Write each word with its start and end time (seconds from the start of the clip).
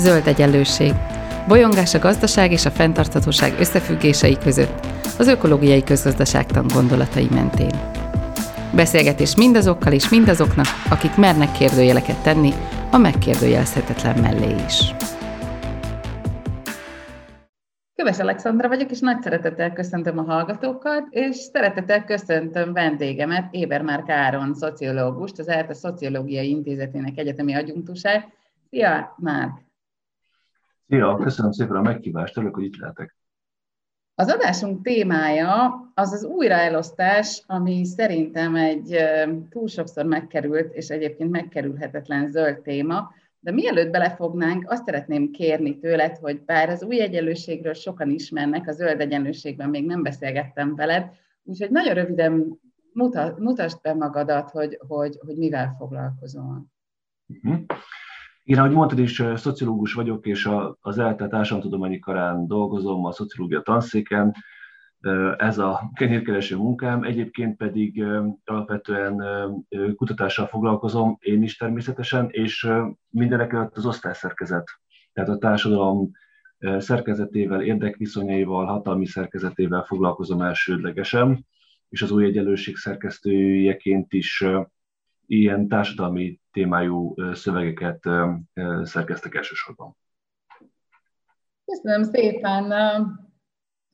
Zöld 0.00 0.26
egyenlőség. 0.26 0.92
Bolyongás 1.48 1.94
a 1.94 1.98
gazdaság 1.98 2.52
és 2.52 2.64
a 2.64 2.70
fenntarthatóság 2.70 3.54
összefüggései 3.58 4.38
között, 4.38 4.86
az 5.18 5.26
ökológiai 5.26 5.82
közgazdaságtan 5.82 6.66
gondolatai 6.74 7.28
mentén. 7.30 7.70
Beszélgetés 8.74 9.36
mindazokkal 9.36 9.92
és 9.92 10.08
mindazoknak, 10.08 10.66
akik 10.90 11.16
mernek 11.16 11.52
kérdőjeleket 11.52 12.22
tenni 12.22 12.52
a 12.90 12.96
megkérdőjelezhetetlen 12.98 14.18
mellé 14.20 14.54
is. 14.66 14.94
Köves 17.94 18.18
Alexandra 18.18 18.68
vagyok, 18.68 18.90
és 18.90 19.00
nagy 19.00 19.20
szeretettel 19.22 19.72
köszöntöm 19.72 20.18
a 20.18 20.22
hallgatókat, 20.22 21.06
és 21.10 21.36
szeretettel 21.36 22.04
köszöntöm 22.04 22.72
vendégemet, 22.72 23.48
Ébermárk 23.50 24.08
Áron, 24.08 24.54
szociológust, 24.54 25.38
az 25.38 25.48
ELTE 25.48 25.74
Szociológiai 25.74 26.48
Intézetének 26.48 27.18
egyetemi 27.18 27.54
adjunktusát. 27.54 28.28
Szia, 28.70 29.14
Márk! 29.18 29.68
Szia, 30.90 31.16
köszönöm 31.16 31.52
szépen 31.52 31.76
a 31.76 31.82
meghívást, 31.82 32.36
örülök, 32.36 32.54
hogy 32.54 32.64
itt 32.64 32.76
lehetek. 32.76 33.16
Az 34.14 34.32
adásunk 34.32 34.82
témája 34.82 35.80
az 35.94 36.12
az 36.12 36.24
újraelosztás, 36.24 37.42
ami 37.46 37.84
szerintem 37.84 38.54
egy 38.56 38.96
túl 39.48 39.68
sokszor 39.68 40.04
megkerült, 40.04 40.74
és 40.74 40.88
egyébként 40.88 41.30
megkerülhetetlen 41.30 42.30
zöld 42.30 42.60
téma, 42.60 43.12
de 43.40 43.52
mielőtt 43.52 43.90
belefognánk, 43.90 44.70
azt 44.70 44.84
szeretném 44.84 45.30
kérni 45.30 45.78
tőled, 45.78 46.16
hogy 46.16 46.44
bár 46.44 46.68
az 46.68 46.82
új 46.82 47.00
egyenlőségről 47.00 47.74
sokan 47.74 48.10
ismernek, 48.10 48.68
a 48.68 48.72
zöld 48.72 49.00
egyenlőségben 49.00 49.68
még 49.68 49.86
nem 49.86 50.02
beszélgettem 50.02 50.74
veled, 50.74 51.10
úgyhogy 51.42 51.70
nagyon 51.70 51.94
röviden 51.94 52.60
mutasd 53.36 53.80
be 53.80 53.94
magadat, 53.94 54.50
hogy, 54.50 54.78
hogy, 54.88 55.18
hogy 55.26 55.36
mivel 55.36 55.74
foglalkozol. 55.78 56.66
Uh-huh. 57.26 57.64
Én, 58.50 58.58
ahogy 58.58 58.70
mondtad 58.70 58.98
is, 58.98 59.22
szociológus 59.34 59.92
vagyok, 59.92 60.26
és 60.26 60.48
az 60.80 60.98
ELTE 60.98 61.28
társadalomtudományi 61.28 61.98
karán 61.98 62.46
dolgozom, 62.46 63.04
a 63.04 63.12
szociológia 63.12 63.60
tanszéken. 63.60 64.34
Ez 65.36 65.58
a 65.58 65.90
kenyérkereső 65.94 66.56
munkám. 66.56 67.02
Egyébként 67.02 67.56
pedig 67.56 68.04
alapvetően 68.44 69.22
kutatással 69.94 70.46
foglalkozom, 70.46 71.16
én 71.20 71.42
is 71.42 71.56
természetesen, 71.56 72.28
és 72.30 72.70
mindenek 73.10 73.52
előtt 73.52 73.76
az 73.76 73.86
osztályszerkezet. 73.86 74.70
Tehát 75.12 75.30
a 75.30 75.38
társadalom 75.38 76.10
szerkezetével, 76.78 77.62
érdekviszonyaival, 77.62 78.66
hatalmi 78.66 79.06
szerkezetével 79.06 79.82
foglalkozom 79.82 80.40
elsődlegesen, 80.40 81.46
és 81.88 82.02
az 82.02 82.10
új 82.10 82.24
egyenlőség 82.24 82.76
szerkesztőjeként 82.76 84.12
is 84.12 84.44
ilyen 85.30 85.68
társadalmi 85.68 86.40
témájú 86.52 87.14
szövegeket 87.32 88.00
szerkeztek 88.82 89.34
elsősorban. 89.34 89.96
Köszönöm 91.64 92.02
szépen. 92.02 92.72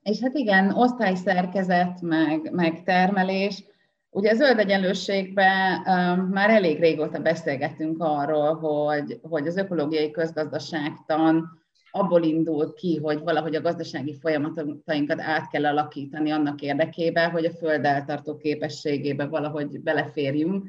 És 0.03 0.21
hát 0.21 0.35
igen, 0.35 0.71
osztályszerkezet, 0.71 2.01
meg, 2.01 2.53
meg 2.53 2.83
termelés. 2.83 3.65
Ugye 4.11 4.31
a 4.31 4.35
zöld 4.35 4.59
egyenlőségben 4.59 5.81
már 6.21 6.51
elég 6.51 6.81
régóta 6.81 7.21
beszélgettünk 7.21 8.03
arról, 8.03 8.55
hogy, 8.55 9.19
hogy 9.23 9.47
az 9.47 9.57
ökológiai 9.57 10.11
közgazdaságtan 10.11 11.61
abból 11.91 12.23
indul 12.23 12.73
ki, 12.75 12.99
hogy 13.03 13.19
valahogy 13.19 13.55
a 13.55 13.61
gazdasági 13.61 14.15
folyamatainkat 14.15 15.21
át 15.21 15.51
kell 15.51 15.67
alakítani 15.67 16.31
annak 16.31 16.61
érdekében, 16.61 17.31
hogy 17.31 17.45
a 17.45 17.51
föld 17.51 17.85
eltartó 17.85 18.37
képességébe 18.37 19.27
valahogy 19.27 19.81
beleférjünk. 19.81 20.67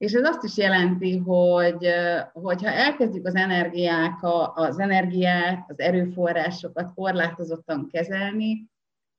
És 0.00 0.12
ez 0.12 0.24
azt 0.24 0.44
is 0.44 0.56
jelenti, 0.56 1.16
hogy 1.16 1.88
hogyha 2.32 2.68
elkezdjük 2.68 3.26
az 3.26 3.34
energiák, 3.34 4.18
az 4.54 4.78
energiát, 4.78 5.64
az 5.68 5.78
erőforrásokat 5.80 6.94
korlátozottan 6.94 7.88
kezelni, 7.92 8.68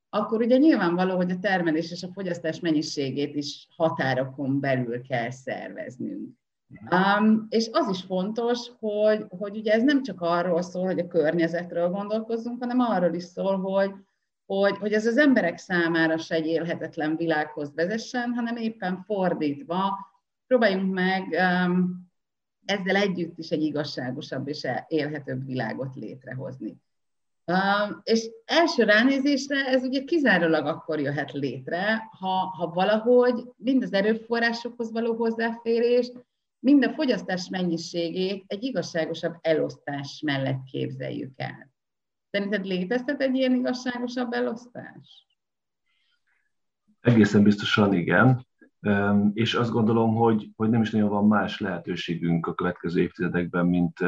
akkor 0.10 0.42
ugye 0.42 0.58
nyilvánvaló, 0.58 1.16
hogy 1.16 1.32
a 1.32 1.40
termelés 1.40 1.92
és 1.92 2.04
a 2.04 2.12
fogyasztás 2.14 2.60
mennyiségét 2.60 3.36
is 3.36 3.68
határokon 3.76 4.60
belül 4.60 5.02
kell 5.02 5.30
szerveznünk. 5.30 6.30
Um, 6.92 7.46
és 7.50 7.70
az 7.72 7.90
is 7.90 8.02
fontos, 8.02 8.72
hogy, 8.80 9.26
hogy 9.30 9.58
ugye 9.58 9.74
ez 9.74 9.84
nem 9.84 10.04
csak 10.04 10.22
arról 10.22 10.62
szól, 10.62 10.86
hogy 10.86 11.00
a 11.00 11.08
környezetről 11.08 11.90
gondolkozzunk, 11.90 12.60
hanem 12.60 12.80
arról 12.80 13.14
is 13.14 13.24
szól, 13.24 13.60
hogy, 13.60 13.92
hogy, 14.46 14.78
hogy 14.78 14.94
ez 14.94 15.06
az 15.06 15.18
emberek 15.18 15.58
számára 15.58 16.18
se 16.18 16.36
egy 16.36 16.46
élhetetlen 16.46 17.16
világhoz 17.16 17.74
vezessen, 17.76 18.34
hanem 18.34 18.56
éppen 18.56 19.04
fordítva, 19.06 20.10
próbáljunk 20.52 20.94
meg 20.94 21.28
um, 21.30 22.10
ezzel 22.66 22.96
együtt 22.96 23.38
is 23.38 23.50
egy 23.50 23.62
igazságosabb 23.62 24.48
és 24.48 24.68
élhetőbb 24.88 25.46
világot 25.46 25.96
létrehozni. 25.96 26.78
Um, 27.46 28.02
és 28.04 28.30
első 28.46 28.84
ránézésre 28.84 29.66
ez 29.66 29.84
ugye 29.84 30.04
kizárólag 30.04 30.66
akkor 30.66 31.00
jöhet 31.00 31.32
létre, 31.32 32.10
ha, 32.20 32.28
ha 32.28 32.68
valahogy 32.68 33.44
mind 33.56 33.84
az 33.84 33.94
erőforrásokhoz 33.94 34.92
való 34.92 35.16
hozzáférés, 35.16 36.12
mind 36.60 36.84
a 36.84 36.94
fogyasztás 36.94 37.50
mennyiségét 37.50 38.44
egy 38.48 38.64
igazságosabb 38.64 39.36
elosztás 39.42 40.22
mellett 40.26 40.64
képzeljük 40.64 41.34
el. 41.36 41.72
Szerinted 42.32 42.66
létezhet 42.66 43.22
egy 43.22 43.36
ilyen 43.36 43.54
igazságosabb 43.56 44.34
elosztás? 44.34 45.28
Egészen 47.02 47.44
biztosan 47.44 47.94
igen 47.94 48.50
és 49.34 49.54
azt 49.54 49.72
gondolom, 49.72 50.16
hogy, 50.16 50.50
hogy 50.56 50.70
nem 50.70 50.82
is 50.82 50.92
nagyon 50.92 51.10
van 51.10 51.28
más 51.28 51.60
lehetőségünk 51.60 52.48
a 52.48 52.54
következő 52.54 53.02
évtizedekben, 53.02 53.66
mint 53.66 54.00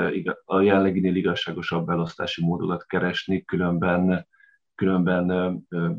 a 0.46 0.62
jelenleginél 0.62 1.16
igazságosabb 1.16 1.90
elosztási 1.90 2.46
módokat 2.46 2.86
keresni, 2.86 3.44
különben, 3.44 4.28
különben 4.76 5.30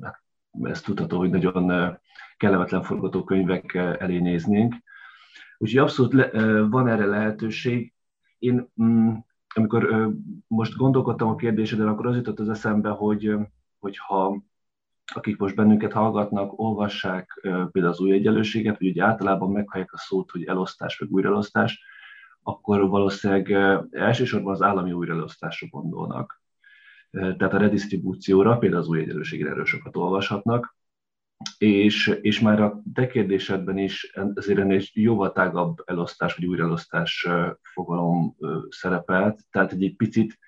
hát 0.01 0.23
ez 0.63 0.81
tudható, 0.81 1.19
hogy 1.19 1.31
nagyon 1.31 1.99
kellemetlen 2.37 2.83
forgatókönyvek 2.83 3.75
elé 3.75 4.19
néznénk. 4.19 4.75
Úgyhogy 5.59 5.79
abszolút 5.79 6.13
le, 6.13 6.31
van 6.61 6.89
erre 6.89 7.05
lehetőség. 7.07 7.95
Én 8.39 8.73
mm, 8.83 9.13
amikor 9.55 10.13
most 10.47 10.77
gondolkodtam 10.77 11.29
a 11.29 11.35
kérdéseden, 11.35 11.89
akkor 11.89 12.07
az 12.07 12.17
jutott 12.17 12.39
az 12.39 12.49
eszembe, 12.49 12.89
hogy, 12.89 13.35
hogy 13.79 13.99
ha 13.99 14.43
akik 15.15 15.37
most 15.37 15.55
bennünket 15.55 15.93
hallgatnak, 15.93 16.59
olvassák 16.59 17.41
például 17.43 17.87
az 17.87 18.01
új 18.01 18.13
egyenlőséget, 18.13 18.79
vagy 18.79 18.89
ugye 18.89 19.05
általában 19.05 19.53
meghallják 19.53 19.93
a 19.93 19.99
szót, 19.99 20.31
hogy 20.31 20.45
elosztás 20.45 20.99
vagy 20.99 21.09
újraelosztás, 21.11 21.85
akkor 22.43 22.89
valószínűleg 22.89 23.51
elsősorban 23.91 24.53
az 24.53 24.63
állami 24.63 24.93
újraelosztásra 24.93 25.67
gondolnak. 25.71 26.43
Tehát 27.11 27.53
a 27.53 27.59
redistribúcióra, 27.59 28.59
például 28.59 28.83
az 28.83 28.89
új 28.89 29.01
egyenlőségre 29.01 29.51
erről 29.51 29.65
sokat 29.65 29.97
olvashatnak, 29.97 30.77
és, 31.59 32.19
és 32.23 32.41
már 32.41 32.61
a 32.61 32.83
te 32.95 33.07
kérdésedben 33.07 33.79
is 33.79 34.13
azért 34.35 34.59
ennél 34.59 34.81
jóval 34.93 35.33
tágabb 35.33 35.83
elosztás 35.85 36.35
vagy 36.35 36.47
újraelosztás 36.47 37.29
fogalom 37.63 38.37
szerepelt, 38.69 39.41
tehát 39.51 39.73
egy, 39.73 39.95
picit 39.97 40.39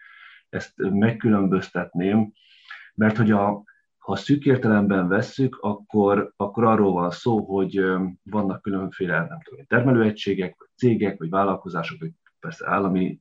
ezt 0.49 0.72
megkülönböztetném, 0.77 2.33
mert 2.95 3.16
hogy 3.16 3.31
a, 3.31 3.65
ha 4.06 4.17
szűk 4.17 4.44
értelemben 4.44 5.09
vesszük, 5.09 5.59
akkor, 5.61 6.33
akkor 6.37 6.65
arról 6.65 6.93
van 6.93 7.11
szó, 7.11 7.44
hogy 7.44 7.84
vannak 8.22 8.62
különféle 8.62 9.19
nem 9.19 9.41
tudom, 9.44 9.65
termelőegységek, 9.67 10.55
vagy 10.59 10.69
cégek, 10.77 11.19
vagy 11.19 11.31
vállalkozások, 11.31 12.00
vagy 12.00 12.11
persze 12.41 12.69
állami 12.69 13.19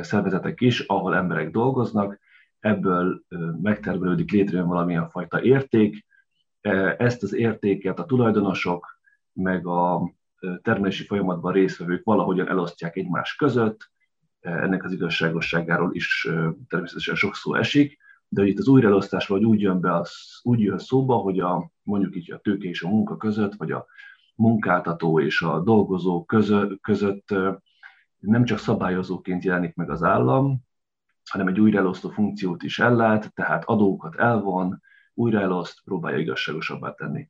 szervezetek 0.00 0.60
is, 0.60 0.80
ahol 0.80 1.16
emberek 1.16 1.50
dolgoznak, 1.50 2.18
ebből 2.60 3.22
megtermelődik, 3.62 4.30
létrejön 4.30 4.66
valamilyen 4.66 5.08
fajta 5.08 5.42
érték, 5.42 6.06
ezt 6.96 7.22
az 7.22 7.34
értéket 7.34 7.98
a 7.98 8.04
tulajdonosok, 8.04 9.00
meg 9.32 9.66
a 9.66 10.12
termelési 10.62 11.04
folyamatban 11.04 11.52
résztvevők 11.52 12.04
valahogyan 12.04 12.48
elosztják 12.48 12.96
egymás 12.96 13.34
között, 13.34 13.90
ennek 14.40 14.84
az 14.84 14.92
igazságosságáról 14.92 15.94
is 15.94 16.28
természetesen 16.68 17.14
sok 17.14 17.34
szó 17.34 17.54
esik, 17.54 17.98
de 18.28 18.40
hogy 18.40 18.50
itt 18.50 18.58
az 18.58 18.68
újraelosztás 18.68 19.26
vagy 19.26 19.44
úgy 19.44 19.60
jön 19.60 19.80
be, 19.80 19.94
az, 19.94 20.40
úgy 20.42 20.60
jön 20.60 20.78
szóba, 20.78 21.16
hogy 21.16 21.40
a, 21.40 21.70
mondjuk 21.82 22.16
így 22.16 22.32
a 22.32 22.38
tőke 22.38 22.68
és 22.68 22.82
a 22.82 22.88
munka 22.88 23.16
között, 23.16 23.54
vagy 23.54 23.70
a 23.72 23.86
munkáltató 24.34 25.20
és 25.20 25.42
a 25.42 25.60
dolgozó 25.60 26.24
között, 26.24 26.80
között 26.80 27.34
nem 28.18 28.44
csak 28.44 28.58
szabályozóként 28.58 29.44
jelenik 29.44 29.74
meg 29.74 29.90
az 29.90 30.02
állam, 30.02 30.66
hanem 31.30 31.46
egy 31.46 31.60
újraelosztó 31.60 32.08
funkciót 32.08 32.62
is 32.62 32.78
ellát, 32.78 33.34
tehát 33.34 33.64
adókat 33.64 34.14
elvon, 34.14 34.82
újraeloszt, 35.14 35.82
próbálja 35.84 36.18
igazságosabbá 36.18 36.94
tenni. 36.94 37.28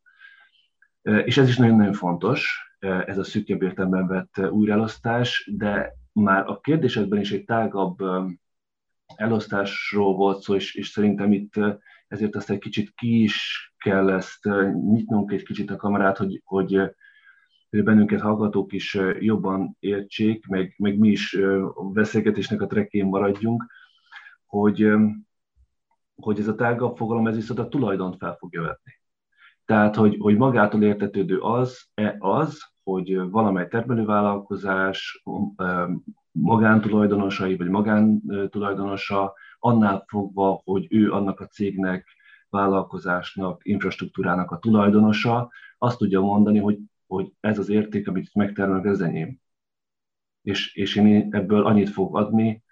És 1.03 1.39
ez 1.39 1.49
is 1.49 1.57
nagyon-nagyon 1.57 1.93
fontos, 1.93 2.69
ez 2.79 3.19
a 3.19 3.25
szűkebb 3.25 3.63
értelemben 3.63 4.07
vett 4.07 4.51
újraelosztás, 4.51 5.51
de 5.57 5.97
már 6.13 6.49
a 6.49 6.61
kérdésedben 6.61 7.21
is 7.21 7.33
egy 7.33 7.45
tágabb 7.45 7.97
elosztásról 9.17 10.15
volt 10.15 10.41
szó, 10.41 10.55
és, 10.55 10.75
és 10.75 10.89
szerintem 10.89 11.33
itt 11.33 11.55
ezért 12.09 12.37
azt 12.37 12.51
egy 12.51 12.59
kicsit 12.59 12.95
ki 12.95 13.23
is 13.23 13.69
kell 13.79 14.11
ezt 14.11 14.45
nyitnunk 14.91 15.33
egy 15.33 15.43
kicsit 15.43 15.71
a 15.71 15.77
kamerát, 15.77 16.17
hogy, 16.17 16.43
hogy 16.45 16.93
bennünket 17.71 18.21
hallgatók 18.21 18.73
is 18.73 18.99
jobban 19.19 19.77
értsék, 19.79 20.47
meg, 20.47 20.75
meg 20.79 20.99
mi 20.99 21.09
is 21.09 21.35
a 21.75 21.85
beszélgetésnek 21.93 22.63
a 22.63 22.67
trekén 22.67 23.07
maradjunk, 23.07 23.65
hogy, 24.47 24.93
hogy 26.15 26.39
ez 26.39 26.49
a 26.49 26.55
tágabb 26.55 26.97
fogalom, 26.97 27.27
ez 27.27 27.35
viszont 27.35 27.59
a 27.59 27.69
tulajdont 27.69 28.17
fel 28.17 28.37
fogja 28.39 28.63
vetni. 28.63 28.93
Tehát, 29.65 29.97
hogy, 29.97 30.17
hogy 30.19 30.37
magától 30.37 30.83
értetődő 30.83 31.39
az, 31.39 31.89
e 31.95 32.17
az, 32.19 32.63
hogy 32.83 33.17
valamely 33.31 33.69
termelővállalkozás 33.69 35.23
magántulajdonosai 36.41 37.57
vagy 37.57 37.69
magántulajdonosa 37.69 39.35
annál 39.59 40.05
fogva, 40.07 40.61
hogy 40.65 40.87
ő 40.91 41.13
annak 41.13 41.41
a 41.41 41.47
cégnek, 41.47 42.17
vállalkozásnak, 42.51 43.61
infrastruktúrának 43.65 44.51
a 44.51 44.59
tulajdonosa, 44.59 45.51
azt 45.79 45.99
tudja 45.99 46.21
mondani, 46.21 46.59
hogy, 46.59 46.79
hogy 47.07 47.33
ez 47.41 47.59
az 47.59 47.69
érték, 47.69 48.09
amit 48.09 48.35
megtermelnek, 48.35 48.87
ez 48.87 49.01
enyém. 49.01 49.41
És, 50.43 50.75
és 50.75 50.97
én 50.97 51.29
ebből 51.31 51.67
annyit 51.67 51.89
fog 51.89 52.17
adni, 52.17 52.65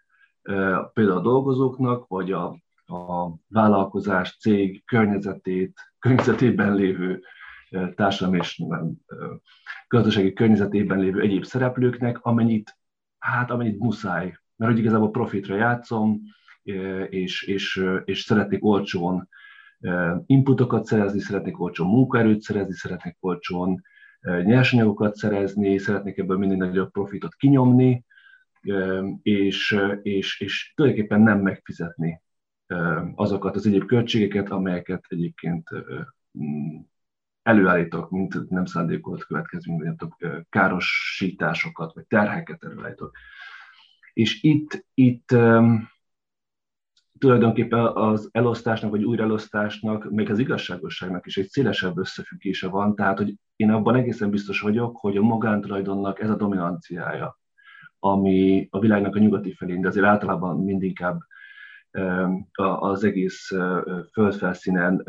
például 0.93 1.19
a 1.19 1.21
dolgozóknak, 1.21 2.07
vagy 2.07 2.33
a, 2.33 2.45
a 2.87 3.35
vállalkozás, 3.49 4.37
cég 4.37 4.85
környezetét, 4.85 5.81
környezetében 5.99 6.75
lévő 6.75 7.23
társadalmi 7.95 8.39
és 8.39 8.63
gazdasági 9.89 10.33
környezetében 10.33 10.99
lévő 10.99 11.21
egyéb 11.21 11.45
szereplőknek, 11.45 12.25
amennyit, 12.25 12.77
hát 13.33 13.51
amennyit 13.51 13.79
muszáj. 13.79 14.39
Mert 14.57 14.73
hogy 14.73 14.81
igazából 14.81 15.11
profitra 15.11 15.57
játszom, 15.57 16.21
és, 17.09 17.43
és, 17.43 17.85
és 18.05 18.21
szeretnék 18.21 18.65
olcsón 18.65 19.29
inputokat 20.27 20.85
szerezni, 20.85 21.21
szeretnék 21.21 21.61
olcsón 21.61 21.87
munkaerőt 21.87 22.41
szerezni, 22.41 22.73
szeretnék 22.73 23.17
olcsón 23.21 23.83
nyersanyagokat 24.43 25.15
szerezni, 25.15 25.79
szeretnék 25.79 26.19
ebből 26.19 26.39
minél 26.39 26.57
nagyobb 26.57 26.91
profitot 26.91 27.35
kinyomni, 27.35 28.05
és, 29.23 29.79
és, 30.03 30.41
és 30.41 30.73
tulajdonképpen 30.77 31.21
nem 31.21 31.41
megfizetni 31.41 32.23
azokat 33.15 33.57
az 33.57 33.67
egyéb 33.67 33.85
költségeket, 33.85 34.51
amelyeket 34.51 35.05
egyébként 35.09 35.69
előállítok, 37.47 38.11
mint 38.11 38.49
nem 38.51 38.65
szándékolt 38.65 39.25
következmények, 39.25 40.03
károsításokat 40.49 41.95
vagy 41.95 42.07
terheket 42.07 42.65
előállítok. 42.65 43.17
És 44.13 44.43
itt, 44.43 44.87
itt 44.95 45.35
tulajdonképpen 47.19 47.87
az 47.87 48.29
elosztásnak, 48.33 48.91
vagy 48.91 49.05
újraelosztásnak, 49.05 50.11
még 50.11 50.31
az 50.31 50.39
igazságosságnak 50.39 51.27
is 51.27 51.37
egy 51.37 51.49
szélesebb 51.49 51.99
összefüggése 51.99 52.69
van, 52.69 52.95
tehát 52.95 53.19
hogy 53.19 53.35
én 53.57 53.71
abban 53.71 53.95
egészen 53.95 54.31
biztos 54.31 54.61
vagyok, 54.61 54.97
hogy 54.97 55.17
a 55.17 55.23
magántulajdonnak 55.23 56.21
ez 56.21 56.31
a 56.31 56.37
dominanciája, 56.37 57.39
ami 57.99 58.69
a 58.71 58.79
világnak 58.79 59.15
a 59.15 59.19
nyugati 59.19 59.53
felén, 59.53 59.81
de 59.81 59.89
azért 59.89 60.07
általában 60.07 60.65
mindinkább 60.65 61.21
az 62.53 63.05
egész 63.05 63.51
földfelszínen 64.13 65.05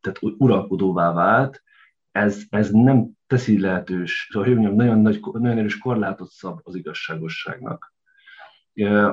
tehát 0.00 0.18
uralkodóvá 0.20 1.12
vált, 1.12 1.62
ez, 2.10 2.42
ez 2.48 2.70
nem 2.70 3.10
teszi 3.26 3.60
lehetős, 3.60 4.28
szóval 4.32 4.48
hogy 4.48 4.58
mondjam, 4.58 4.76
nagyon, 4.76 5.00
nagy, 5.00 5.20
nagyon 5.32 5.58
erős 5.58 5.78
korlátot 5.78 6.28
szab 6.28 6.60
az 6.62 6.74
igazságosságnak. 6.74 7.92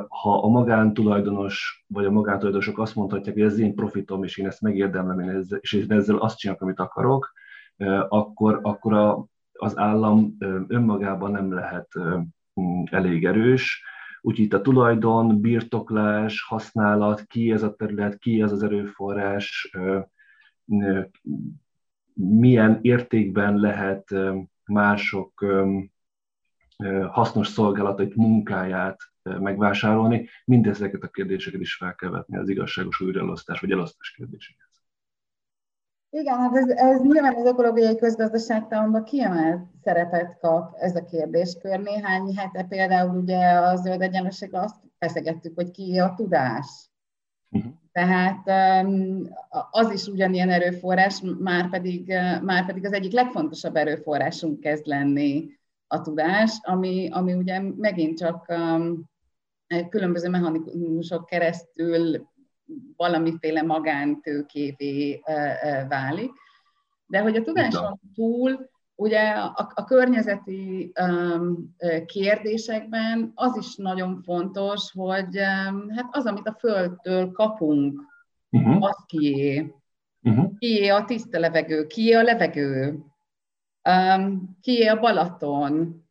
Ha 0.07 0.43
a 0.43 0.47
magántulajdonos 0.47 1.85
vagy 1.87 2.05
a 2.05 2.11
magántulajdonosok 2.11 2.79
azt 2.79 2.95
mondhatják, 2.95 3.35
hogy 3.35 3.43
ez 3.43 3.59
én 3.59 3.75
profitom, 3.75 4.23
és 4.23 4.37
én 4.37 4.47
ezt 4.47 4.61
megérdemlem, 4.61 5.19
én 5.19 5.29
ezzel, 5.29 5.59
és 5.61 5.73
én 5.73 5.91
ezzel 5.91 6.17
azt 6.17 6.37
csinálok, 6.37 6.61
amit 6.61 6.79
akarok, 6.79 7.31
akkor, 8.07 8.59
akkor 8.61 8.93
a, 8.93 9.25
az 9.51 9.77
állam 9.77 10.35
önmagában 10.67 11.31
nem 11.31 11.53
lehet 11.53 11.87
elég 12.91 13.25
erős, 13.25 13.83
Úgyhogy 14.23 14.45
itt 14.45 14.53
a 14.53 14.61
tulajdon, 14.61 15.41
birtoklás, 15.41 16.41
használat, 16.41 17.21
ki 17.21 17.51
ez 17.51 17.63
a 17.63 17.73
terület, 17.73 18.17
ki 18.17 18.41
ez 18.41 18.51
az 18.51 18.63
erőforrás, 18.63 19.71
milyen 22.13 22.79
értékben 22.81 23.55
lehet 23.57 24.09
mások 24.65 25.45
hasznos 27.09 27.47
szolgálatait, 27.47 28.15
munkáját 28.15 28.97
megvásárolni, 29.23 30.27
mindezeket 30.45 31.03
a 31.03 31.07
kérdéseket 31.07 31.61
is 31.61 31.75
fel 31.75 31.95
kell 31.95 32.09
vetni 32.09 32.37
az 32.37 32.49
igazságos 32.49 33.01
újraelosztás 33.01 33.59
vagy 33.59 33.71
elosztás 33.71 34.11
kérdéseket. 34.11 34.69
Igen, 36.13 36.37
hát 36.37 36.55
ez, 36.55 36.69
ez 36.69 37.01
nyilván 37.01 37.35
az 37.35 37.45
ökológiai 37.45 37.95
közgazdaságtanban 37.95 39.03
kiemelt 39.03 39.65
szerepet 39.83 40.37
kap 40.39 40.75
ez 40.77 40.95
a 40.95 41.05
kérdéskör. 41.05 41.79
Néhány 41.79 42.35
hete 42.35 42.63
például 42.63 43.17
ugye 43.17 43.39
a 43.49 43.75
zöld 43.75 44.01
egyenlőségre 44.01 44.59
azt 44.59 44.75
feszegettük, 44.97 45.55
hogy 45.55 45.71
ki 45.71 45.99
a 45.99 46.13
tudás. 46.15 46.90
Uh-huh. 47.51 47.71
Tehát 47.91 48.49
az 49.71 49.91
is 49.91 50.07
ugyanilyen 50.07 50.49
erőforrás, 50.49 51.21
már 51.39 51.69
pedig, 51.69 52.07
már 52.41 52.65
pedig 52.65 52.85
az 52.85 52.93
egyik 52.93 53.11
legfontosabb 53.11 53.75
erőforrásunk 53.75 54.59
kezd 54.59 54.85
lenni 54.85 55.49
a 55.87 56.01
tudás, 56.01 56.59
ami, 56.61 57.09
ami 57.11 57.33
ugye 57.33 57.61
megint 57.77 58.17
csak 58.17 58.53
különböző 59.89 60.29
mechanizmusok 60.29 61.25
keresztül 61.25 62.27
valamiféle 62.95 63.61
magántőkévé 63.61 65.21
válik. 65.87 66.31
De 67.07 67.21
hogy 67.21 67.35
a 67.35 67.41
tudáson 67.41 67.99
túl, 68.15 68.69
ugye 69.01 69.29
a, 69.29 69.71
a 69.73 69.83
környezeti 69.83 70.91
um, 71.01 71.75
kérdésekben 72.05 73.31
az 73.35 73.57
is 73.57 73.75
nagyon 73.75 74.21
fontos, 74.23 74.91
hogy 74.91 75.37
um, 75.37 75.89
hát 75.89 76.07
az, 76.11 76.25
amit 76.25 76.47
a 76.47 76.55
Földtől 76.59 77.31
kapunk, 77.31 78.01
uh-huh. 78.49 78.83
az 78.83 79.03
kié. 79.05 79.75
Uh-huh. 80.21 80.51
Kié 80.57 80.87
a 80.87 81.05
tiszta 81.05 81.39
levegő, 81.39 81.87
kié 81.87 82.13
a 82.13 82.23
levegő, 82.23 82.99
um, 83.89 84.57
kié 84.61 84.85
a 84.85 84.99
Balaton, 84.99 86.05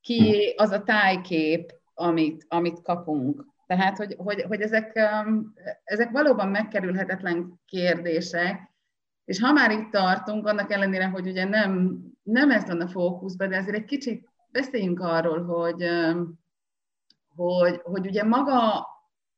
kié 0.00 0.48
uh-huh. 0.48 0.62
az 0.64 0.70
a 0.70 0.82
tájkép, 0.82 1.72
amit, 1.94 2.44
amit 2.48 2.82
kapunk. 2.82 3.46
Tehát, 3.66 3.96
hogy, 3.96 4.14
hogy, 4.18 4.42
hogy 4.42 4.60
ezek, 4.60 4.92
um, 5.26 5.52
ezek 5.84 6.10
valóban 6.10 6.48
megkerülhetetlen 6.48 7.60
kérdések, 7.66 8.70
és 9.24 9.40
ha 9.40 9.52
már 9.52 9.70
itt 9.70 9.90
tartunk, 9.90 10.46
annak 10.46 10.72
ellenére, 10.72 11.06
hogy 11.06 11.26
ugye 11.26 11.44
nem, 11.44 12.00
nem 12.22 12.50
ez 12.50 12.66
van 12.66 12.80
a 12.80 12.88
fókuszban, 12.88 13.48
de 13.48 13.56
azért 13.56 13.76
egy 13.76 13.84
kicsit 13.84 14.28
beszéljünk 14.50 15.00
arról, 15.00 15.44
hogy, 15.44 15.88
hogy, 17.36 17.80
hogy 17.82 18.06
ugye 18.06 18.24
maga 18.24 18.78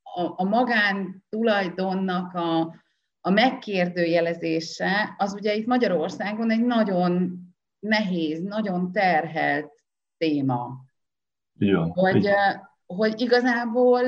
a, 0.02 0.32
a 0.36 0.44
magán 0.44 1.24
tulajdonnak 1.28 2.34
a, 2.34 2.60
a 3.20 3.30
megkérdőjelezése, 3.30 5.14
az 5.18 5.32
ugye 5.32 5.54
itt 5.54 5.66
Magyarországon 5.66 6.50
egy 6.50 6.64
nagyon 6.64 7.38
nehéz, 7.78 8.42
nagyon 8.42 8.92
terhelt 8.92 9.72
téma. 10.16 10.84
Igen, 11.58 11.90
hogy, 11.90 12.28
hogy 12.86 13.20
igazából 13.20 14.02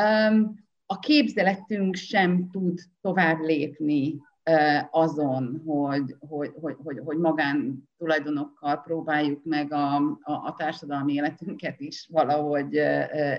um, 0.00 0.58
a 0.86 0.98
képzeletünk 0.98 1.94
sem 1.94 2.50
tud 2.50 2.78
tovább 3.00 3.40
lépni 3.40 4.20
azon, 4.90 5.62
hogy, 5.66 6.16
hogy, 6.28 6.52
hogy, 6.60 6.76
hogy, 6.84 7.00
hogy 7.04 7.18
magán 7.18 7.88
tulajdonokkal 7.98 8.80
próbáljuk 8.80 9.44
meg 9.44 9.72
a, 9.72 9.96
a, 9.96 10.20
a 10.22 10.54
társadalmi 10.56 11.12
életünket 11.12 11.80
is 11.80 12.08
valahogy 12.10 12.74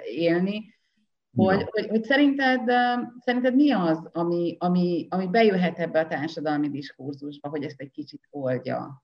élni. 0.03 0.79
Hogy, 1.35 1.63
hogy, 1.69 1.87
hogy 1.87 2.03
szerinted, 2.03 2.61
szerinted 3.19 3.55
mi 3.55 3.71
az, 3.71 4.09
ami, 4.13 4.55
ami, 4.59 5.07
ami 5.09 5.27
bejöhet 5.27 5.79
ebbe 5.79 5.99
a 5.99 6.07
társadalmi 6.07 6.69
diskurzusba, 6.69 7.49
hogy 7.49 7.63
ezt 7.63 7.79
egy 7.81 7.91
kicsit 7.91 8.27
oldja? 8.29 9.03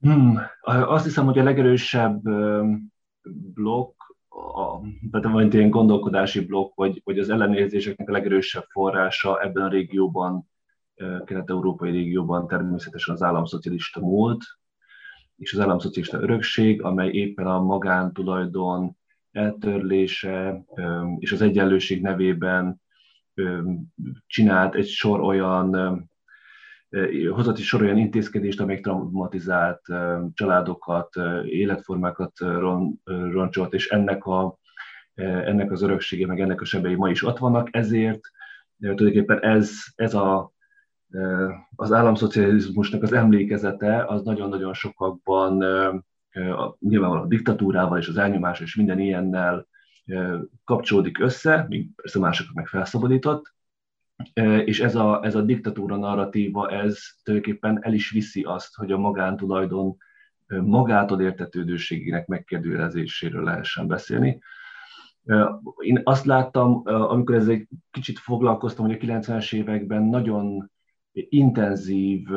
Hmm, 0.00 0.38
azt 0.62 1.04
hiszem, 1.04 1.24
hogy 1.24 1.38
a 1.38 1.42
legerősebb 1.42 2.22
blokk, 3.54 3.99
a, 4.40 4.80
vagy 5.10 5.54
ilyen 5.54 5.70
gondolkodási 5.70 6.46
blokk, 6.46 6.74
vagy, 6.74 7.00
vagy 7.04 7.18
az 7.18 7.30
ellenérzéseknek 7.30 8.08
a 8.08 8.12
legerősebb 8.12 8.64
forrása 8.68 9.42
ebben 9.42 9.62
a 9.62 9.68
régióban, 9.68 10.48
kelet-európai 11.24 11.90
régióban 11.90 12.46
természetesen 12.46 13.14
az 13.14 13.22
államszocialista 13.22 14.00
múlt, 14.00 14.44
és 15.36 15.52
az 15.52 15.60
államszocialista 15.60 16.20
örökség, 16.20 16.82
amely 16.82 17.10
éppen 17.10 17.46
a 17.46 17.62
magántulajdon 17.62 18.96
eltörlése 19.32 20.64
és 21.18 21.32
az 21.32 21.42
egyenlőség 21.42 22.02
nevében 22.02 22.80
csinált 24.26 24.74
egy 24.74 24.86
sor 24.86 25.20
olyan 25.20 26.09
hozott 27.30 27.58
is 27.58 27.66
sor 27.66 27.82
olyan 27.82 27.96
intézkedést, 27.96 28.60
amelyek 28.60 28.82
traumatizált 28.82 29.80
családokat, 30.34 31.08
életformákat 31.44 32.32
roncsolt, 33.30 33.74
és 33.74 33.88
ennek, 33.88 34.24
a, 34.24 34.58
ennek 35.14 35.70
az 35.70 35.82
öröksége, 35.82 36.26
meg 36.26 36.40
ennek 36.40 36.60
a 36.60 36.64
sebei 36.64 36.94
ma 36.94 37.10
is 37.10 37.24
ott 37.24 37.38
vannak, 37.38 37.68
ezért 37.70 38.20
tulajdonképpen 38.78 39.42
ez, 39.42 39.70
ez 39.94 40.14
a 40.14 40.52
az 41.76 41.92
államszocializmusnak 41.92 43.02
az 43.02 43.12
emlékezete 43.12 44.04
az 44.04 44.22
nagyon-nagyon 44.22 44.74
sokakban 44.74 45.64
nyilvánvalóan 46.78 47.24
a 47.24 47.28
diktatúrával 47.28 47.98
és 47.98 48.08
az 48.08 48.16
elnyomás 48.16 48.60
és 48.60 48.76
minden 48.76 48.98
ilyennel 48.98 49.66
kapcsolódik 50.64 51.18
össze, 51.18 51.66
míg 51.68 51.90
persze 51.94 52.18
másokat 52.18 52.54
meg 52.54 52.66
felszabadított, 52.66 53.54
és 54.64 54.80
ez 54.80 54.94
a, 54.94 55.20
ez 55.24 55.34
a 55.34 55.42
diktatúra 55.42 55.96
narratíva, 55.96 56.70
ez 56.70 56.98
tulajdonképpen 57.22 57.78
el 57.84 57.92
is 57.92 58.10
viszi 58.10 58.42
azt, 58.42 58.74
hogy 58.74 58.92
a 58.92 58.98
magántulajdon 58.98 59.96
magától 60.46 61.20
értetődőségének 61.20 62.26
megkérdőjelezéséről 62.26 63.44
lehessen 63.44 63.86
beszélni. 63.86 64.40
Én 65.78 66.00
azt 66.04 66.24
láttam, 66.24 66.82
amikor 66.84 67.34
ezzel 67.34 67.54
egy 67.54 67.68
kicsit 67.90 68.18
foglalkoztam, 68.18 68.86
hogy 68.86 68.94
a 68.94 69.04
90-es 69.04 69.54
években 69.54 70.02
nagyon 70.02 70.70
intenzív 71.12 72.28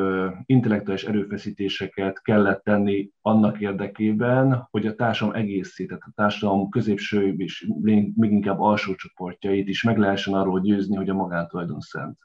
intellektuális 0.46 1.04
erőfeszítéseket 1.04 2.22
kellett 2.22 2.62
tenni 2.62 3.10
annak 3.20 3.60
érdekében, 3.60 4.66
hogy 4.70 4.86
a 4.86 4.94
társadalom 4.94 5.40
egészét, 5.40 5.88
tehát 5.88 6.02
a 6.06 6.12
társadalom 6.14 6.68
középső 6.68 7.34
és 7.36 7.70
még 7.80 8.12
inkább 8.16 8.60
alsó 8.60 8.94
csoportjait 8.94 9.68
is 9.68 9.82
meg 9.82 9.98
lehessen 9.98 10.34
arról 10.34 10.60
győzni, 10.60 10.96
hogy 10.96 11.08
a 11.08 11.14
magántulajdon 11.14 11.80
szent. 11.80 12.18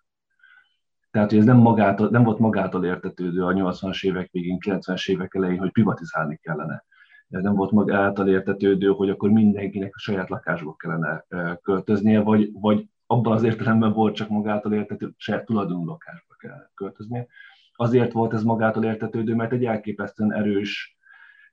Tehát, 1.12 1.30
hogy 1.30 1.40
ez 1.40 1.46
nem, 1.46 1.58
magától, 1.58 2.10
nem 2.10 2.24
volt 2.24 2.40
magától 2.40 2.86
értetődő 2.86 3.44
a 3.44 3.54
80-as 3.54 4.06
évek 4.06 4.30
végén, 4.32 4.58
90-es 4.66 5.10
évek 5.10 5.34
elején, 5.36 5.60
hogy 5.60 5.72
privatizálni 5.72 6.40
kellene. 6.42 6.86
Ez 7.30 7.44
nem 7.44 7.56
volt 7.56 7.72
magától 7.72 8.28
értetődő, 8.28 8.88
hogy 8.88 9.10
akkor 9.10 9.30
mindenkinek 9.30 9.96
a 9.96 10.00
saját 10.00 10.30
lakásba 10.30 10.76
kellene 10.76 11.26
költöznie, 11.62 12.20
vagy, 12.20 12.50
vagy 12.54 12.88
abban 13.06 13.34
az 13.34 13.44
értelemben 13.44 13.94
volt 13.94 14.16
csak 14.16 14.30
magától 14.30 14.74
értetődő, 14.74 15.14
saját 15.18 15.46
tulajdonú 15.46 15.86
lakásba 15.86 16.29
kell 16.40 16.70
költöznie. 16.74 17.28
Azért 17.76 18.12
volt 18.12 18.34
ez 18.34 18.44
magától 18.44 18.84
értetődő, 18.84 19.36
mert 19.36 19.52
egy 19.52 19.66
elképesztően 19.66 20.34
erős 20.34 20.98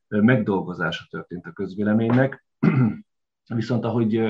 megdolgozása 0.08 1.04
történt 1.10 1.46
a 1.46 1.52
közvéleménynek. 1.52 2.44
Viszont 3.54 3.84
ahogy 3.84 4.20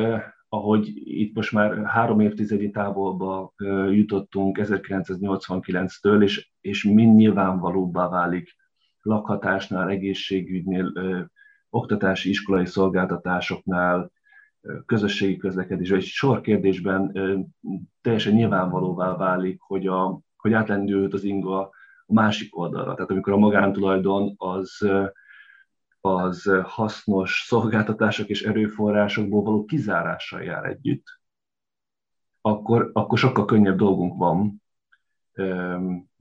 ahogy 0.49 0.93
itt 0.95 1.35
most 1.35 1.53
már 1.53 1.85
három 1.85 2.21
évtizedi 2.21 2.71
távolba 2.71 3.53
jutottunk 3.91 4.59
1989-től, 4.63 6.23
és, 6.23 6.51
és 6.61 6.85
mind 6.85 7.17
nyilvánvalóbbá 7.17 8.09
válik 8.09 8.57
lakhatásnál, 9.03 9.89
egészségügynél, 9.89 10.93
oktatási, 11.71 12.29
iskolai 12.29 12.67
szolgáltatásoknál, 12.67 14.13
közösségi 14.87 15.37
közlekedés, 15.37 15.91
egy 15.91 16.03
sor 16.03 16.41
kérdésben 16.41 17.13
teljesen 18.01 18.33
nyilvánvalóvá 18.33 19.17
válik, 19.17 19.61
hogy, 19.61 19.87
a, 19.87 20.21
hogy 20.47 20.57
átlendült 20.57 21.13
az 21.15 21.25
inga 21.25 21.61
a 21.61 22.13
másik 22.13 22.59
oldalra. 22.59 22.95
Tehát 22.95 23.11
amikor 23.11 23.33
a 23.33 23.37
magántulajdon 23.37 24.35
az 24.37 24.87
az 26.01 26.51
hasznos 26.65 27.45
szolgáltatások 27.47 28.29
és 28.29 28.43
erőforrásokból 28.43 29.43
való 29.43 29.65
kizárással 29.65 30.43
jár 30.43 30.65
együtt, 30.65 31.05
akkor, 32.41 32.91
akkor 32.93 33.19
sokkal 33.19 33.45
könnyebb 33.45 33.77
dolgunk 33.77 34.17
van, 34.17 34.63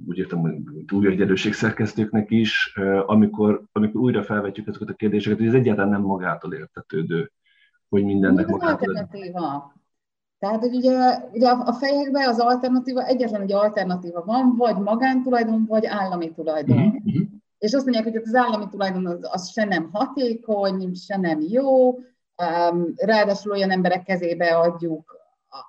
úgy 0.08 0.18
értem, 0.18 0.40
hogy 0.40 0.54
új 0.94 1.08
egyenlőség 1.08 1.54
szerkesztőknek 1.54 2.32
is, 2.32 2.74
amikor, 3.06 3.64
amikor 3.72 4.02
újra 4.02 4.24
felvetjük 4.24 4.68
ezeket 4.68 4.90
a 4.90 4.94
kérdéseket, 4.94 5.38
hogy 5.38 5.48
ez 5.48 5.54
egyáltalán 5.54 5.90
nem 5.90 6.02
magától 6.02 6.54
értetődő, 6.54 7.32
hogy 7.90 8.04
mindennek 8.04 8.48
magától... 8.48 8.88
Alternatíva. 8.88 9.74
Tehát, 10.40 10.60
hogy 10.60 10.76
ugye, 10.76 11.20
ugye 11.32 11.50
a 11.50 11.74
fejekben 11.74 12.28
az 12.28 12.40
alternatíva, 12.40 13.06
egyetlen 13.06 13.42
egy 13.42 13.54
alternatíva 13.54 14.24
van, 14.26 14.56
vagy 14.58 14.78
magántulajdon, 14.78 15.66
vagy 15.68 15.86
állami 15.86 16.32
tulajdon. 16.32 16.78
Mm-hmm 16.78 17.24
és 17.66 17.74
azt 17.74 17.84
mondják, 17.84 18.06
hogy 18.06 18.16
az 18.16 18.36
állami 18.36 18.68
tulajdon 18.70 19.06
az, 19.06 19.20
az 19.22 19.50
se 19.50 19.66
nem 19.66 19.90
hatékony, 19.92 20.94
se 20.94 21.18
nem 21.18 21.40
jó, 21.42 22.00
ráadásul 22.96 23.52
olyan 23.52 23.72
emberek 23.72 24.04
kezébe 24.04 24.58
adjuk, 24.58 25.16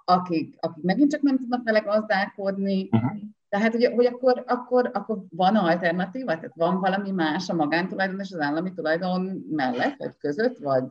akik, 0.05 0.57
akik 0.61 0.85
megint 0.85 1.11
csak 1.11 1.21
nem 1.21 1.37
tudnak 1.37 1.65
vele 1.65 1.79
gazdálkodni. 1.79 2.89
Uh-huh. 2.91 3.19
Tehát, 3.49 3.73
hogy, 3.73 3.85
hogy 3.95 4.07
akkor, 4.07 4.45
akkor, 4.47 4.91
akkor 4.93 5.25
van 5.31 5.57
alternatíva? 5.57 6.35
Tehát 6.35 6.55
van 6.55 6.81
valami 6.81 7.11
más 7.11 7.49
a 7.49 7.55
magántulajdon 7.55 8.21
és 8.21 8.33
az 8.33 8.41
állami 8.41 8.73
tulajdon 8.73 9.45
mellett, 9.51 9.97
vagy 9.97 10.17
között, 10.19 10.59
vagy 10.59 10.85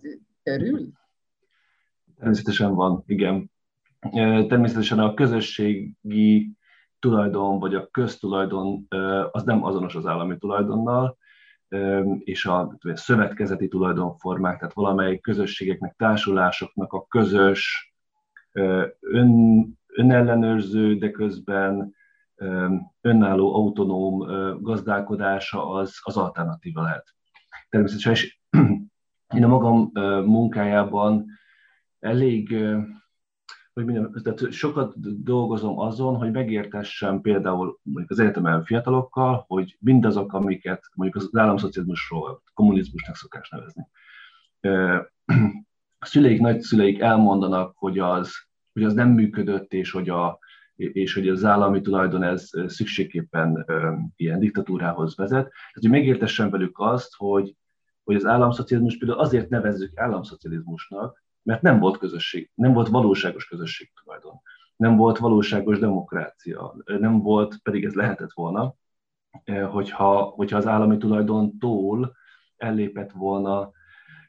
körül? 0.44 0.88
Természetesen 2.18 2.76
van, 2.76 3.04
igen. 3.06 3.52
Természetesen 4.48 5.00
a 5.00 5.14
közösségi 5.14 6.52
tulajdon 7.00 7.60
vagy 7.60 7.76
a 7.76 7.88
köztulajdon 7.88 8.88
az 9.32 9.44
nem 9.44 9.64
azonos 9.64 9.96
az 9.96 10.06
állami 10.06 10.38
tulajdonnal, 10.38 11.18
és 12.20 12.46
a 12.46 12.78
szövetkezeti 12.94 13.68
tulajdonformák, 13.68 14.58
tehát 14.58 14.74
valamelyik 14.74 15.22
közösségeknek, 15.22 15.96
társulásoknak 15.98 16.94
a 16.94 17.06
közös, 17.06 17.94
ön, 19.00 19.78
önellenőrző, 19.88 20.96
de 20.98 21.12
közben 21.12 21.94
önálló, 23.02 23.56
autonóm 23.56 24.18
gazdálkodása 24.62 25.70
az, 25.70 26.00
az 26.02 26.18
alternatíva 26.18 26.82
lehet. 26.82 27.16
Természetesen, 27.70 28.14
és 28.14 28.40
én 29.36 29.44
a 29.44 29.48
magam 29.48 29.92
munkájában 30.26 31.26
elég 32.00 32.66
hogy 33.76 33.86
minden, 33.86 34.22
tehát 34.24 34.52
sokat 34.52 35.24
dolgozom 35.24 35.80
azon, 35.80 36.16
hogy 36.16 36.32
megértessem 36.32 37.22
például 37.22 37.80
mondjuk 37.82 38.12
az 38.12 38.20
egyetemen 38.20 38.64
fiatalokkal, 38.64 39.44
hogy 39.48 39.78
mindazok, 39.80 40.34
amiket 40.34 40.84
mondjuk 40.94 41.24
az 41.24 41.38
államszocializmusról, 41.38 42.42
kommunizmusnak 42.54 43.16
szokás 43.16 43.50
nevezni. 43.50 43.88
Szüleik, 46.00 46.40
nagyszüleik 46.40 47.00
elmondanak, 47.00 47.78
hogy 47.78 48.00
az, 48.00 48.34
hogy 48.74 48.84
az 48.84 48.94
nem 48.94 49.10
működött, 49.10 49.74
és 49.74 49.92
hogy, 49.92 50.10
a, 50.10 50.40
és 50.76 51.14
hogy 51.14 51.28
az 51.28 51.44
állami 51.44 51.82
tulajdon 51.82 52.24
ez 52.24 52.50
szükségképpen 52.68 53.66
ilyen 54.16 54.40
diktatúrához 54.40 55.16
vezet. 55.16 55.44
Tehát, 55.50 55.74
hogy 55.80 55.90
megértessem 55.90 56.50
velük 56.50 56.80
azt, 56.80 57.16
hogy, 57.16 57.56
hogy 58.04 58.16
az 58.16 58.26
államszocializmus 58.26 58.98
például 58.98 59.20
azért 59.20 59.50
nevezzük 59.50 59.98
államszocializmusnak, 59.98 61.25
mert 61.46 61.62
nem 61.62 61.80
volt 61.80 61.98
közösség, 61.98 62.52
nem 62.54 62.74
volt 62.74 62.88
valóságos 62.88 63.48
közösség 63.48 63.92
tulajdon, 64.04 64.42
nem 64.76 64.96
volt 64.96 65.18
valóságos 65.18 65.80
demokrácia, 65.80 66.76
nem 66.86 67.22
volt, 67.22 67.58
pedig 67.64 67.86
ez 67.86 67.94
lehetett 67.94 68.32
volna, 68.34 68.76
eh, 69.44 69.70
hogyha, 69.70 70.22
hogyha 70.22 70.58
az 70.58 70.68
állami 70.68 70.98
tulajdontól 70.98 72.16
ellépett 72.58 73.12
volna 73.12 73.72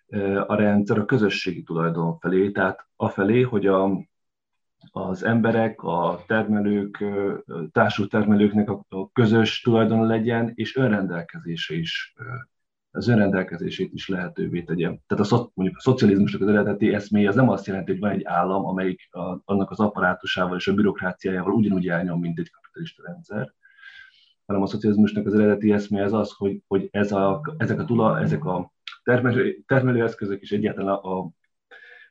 eh, 0.06 0.50
a 0.50 0.54
rendszer 0.54 0.98
a 0.98 1.04
közösségi 1.04 1.62
tulajdon 1.62 2.18
felé, 2.18 2.50
tehát 2.50 2.86
afelé, 2.96 3.42
hogy 3.42 3.66
a, 3.66 3.90
az 4.90 5.22
emberek, 5.22 5.82
a 5.82 6.22
termelők, 6.26 7.00
eh, 7.00 7.34
társult 7.72 8.10
termelőknek 8.10 8.70
a, 8.70 8.84
a 8.88 9.10
közös 9.12 9.60
tulajdon 9.60 10.06
legyen, 10.06 10.52
és 10.54 10.76
önrendelkezése 10.76 11.74
is 11.74 12.14
az 12.96 13.08
önrendelkezését 13.08 13.92
is 13.92 14.08
lehetővé 14.08 14.62
tegye. 14.62 14.90
Tehát 15.06 15.32
a, 15.32 15.50
mondjuk 15.54 15.78
a 15.78 15.80
szocializmusnak 15.80 16.40
az 16.40 16.48
eredeti 16.48 16.94
eszméje 16.94 17.28
az 17.28 17.34
nem 17.34 17.48
azt 17.48 17.66
jelenti, 17.66 17.90
hogy 17.90 18.00
van 18.00 18.10
egy 18.10 18.24
állam, 18.24 18.66
amelyik 18.66 19.08
a, 19.10 19.40
annak 19.44 19.70
az 19.70 19.80
apparátusával 19.80 20.56
és 20.56 20.68
a 20.68 20.74
bürokráciájával 20.74 21.52
ugyanúgy 21.52 21.88
elnyom, 21.88 22.20
mint 22.20 22.38
egy 22.38 22.50
kapitalista 22.50 23.02
rendszer, 23.06 23.54
hanem 24.46 24.62
a 24.62 24.66
szocializmusnak 24.66 25.26
az 25.26 25.34
eredeti 25.34 25.72
eszméje 25.72 26.04
az 26.04 26.12
az, 26.12 26.32
hogy, 26.32 26.62
hogy 26.66 26.88
ez 26.90 27.12
a, 27.12 27.54
ezek 27.56 27.80
a, 27.80 27.84
tula, 27.84 28.20
ezek 28.20 28.44
a 28.44 28.72
termelő, 29.02 29.62
termelőeszközök 29.66 30.40
és 30.40 30.52
egyáltalán 30.52 30.94
a, 30.94 31.18
a, 31.18 31.30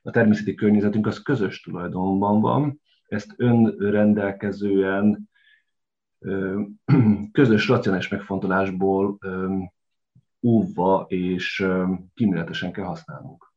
a 0.02 0.10
természeti 0.10 0.54
környezetünk 0.54 1.06
az 1.06 1.22
közös 1.22 1.60
tulajdonban 1.60 2.40
van, 2.40 2.80
ezt 3.06 3.34
önrendelkezően 3.36 5.28
közös 7.32 7.68
racionális 7.68 8.08
megfontolásból 8.08 9.18
óvva 10.42 11.04
és 11.08 11.66
kíméletesen 12.14 12.72
kell 12.72 12.84
használnunk. 12.84 13.54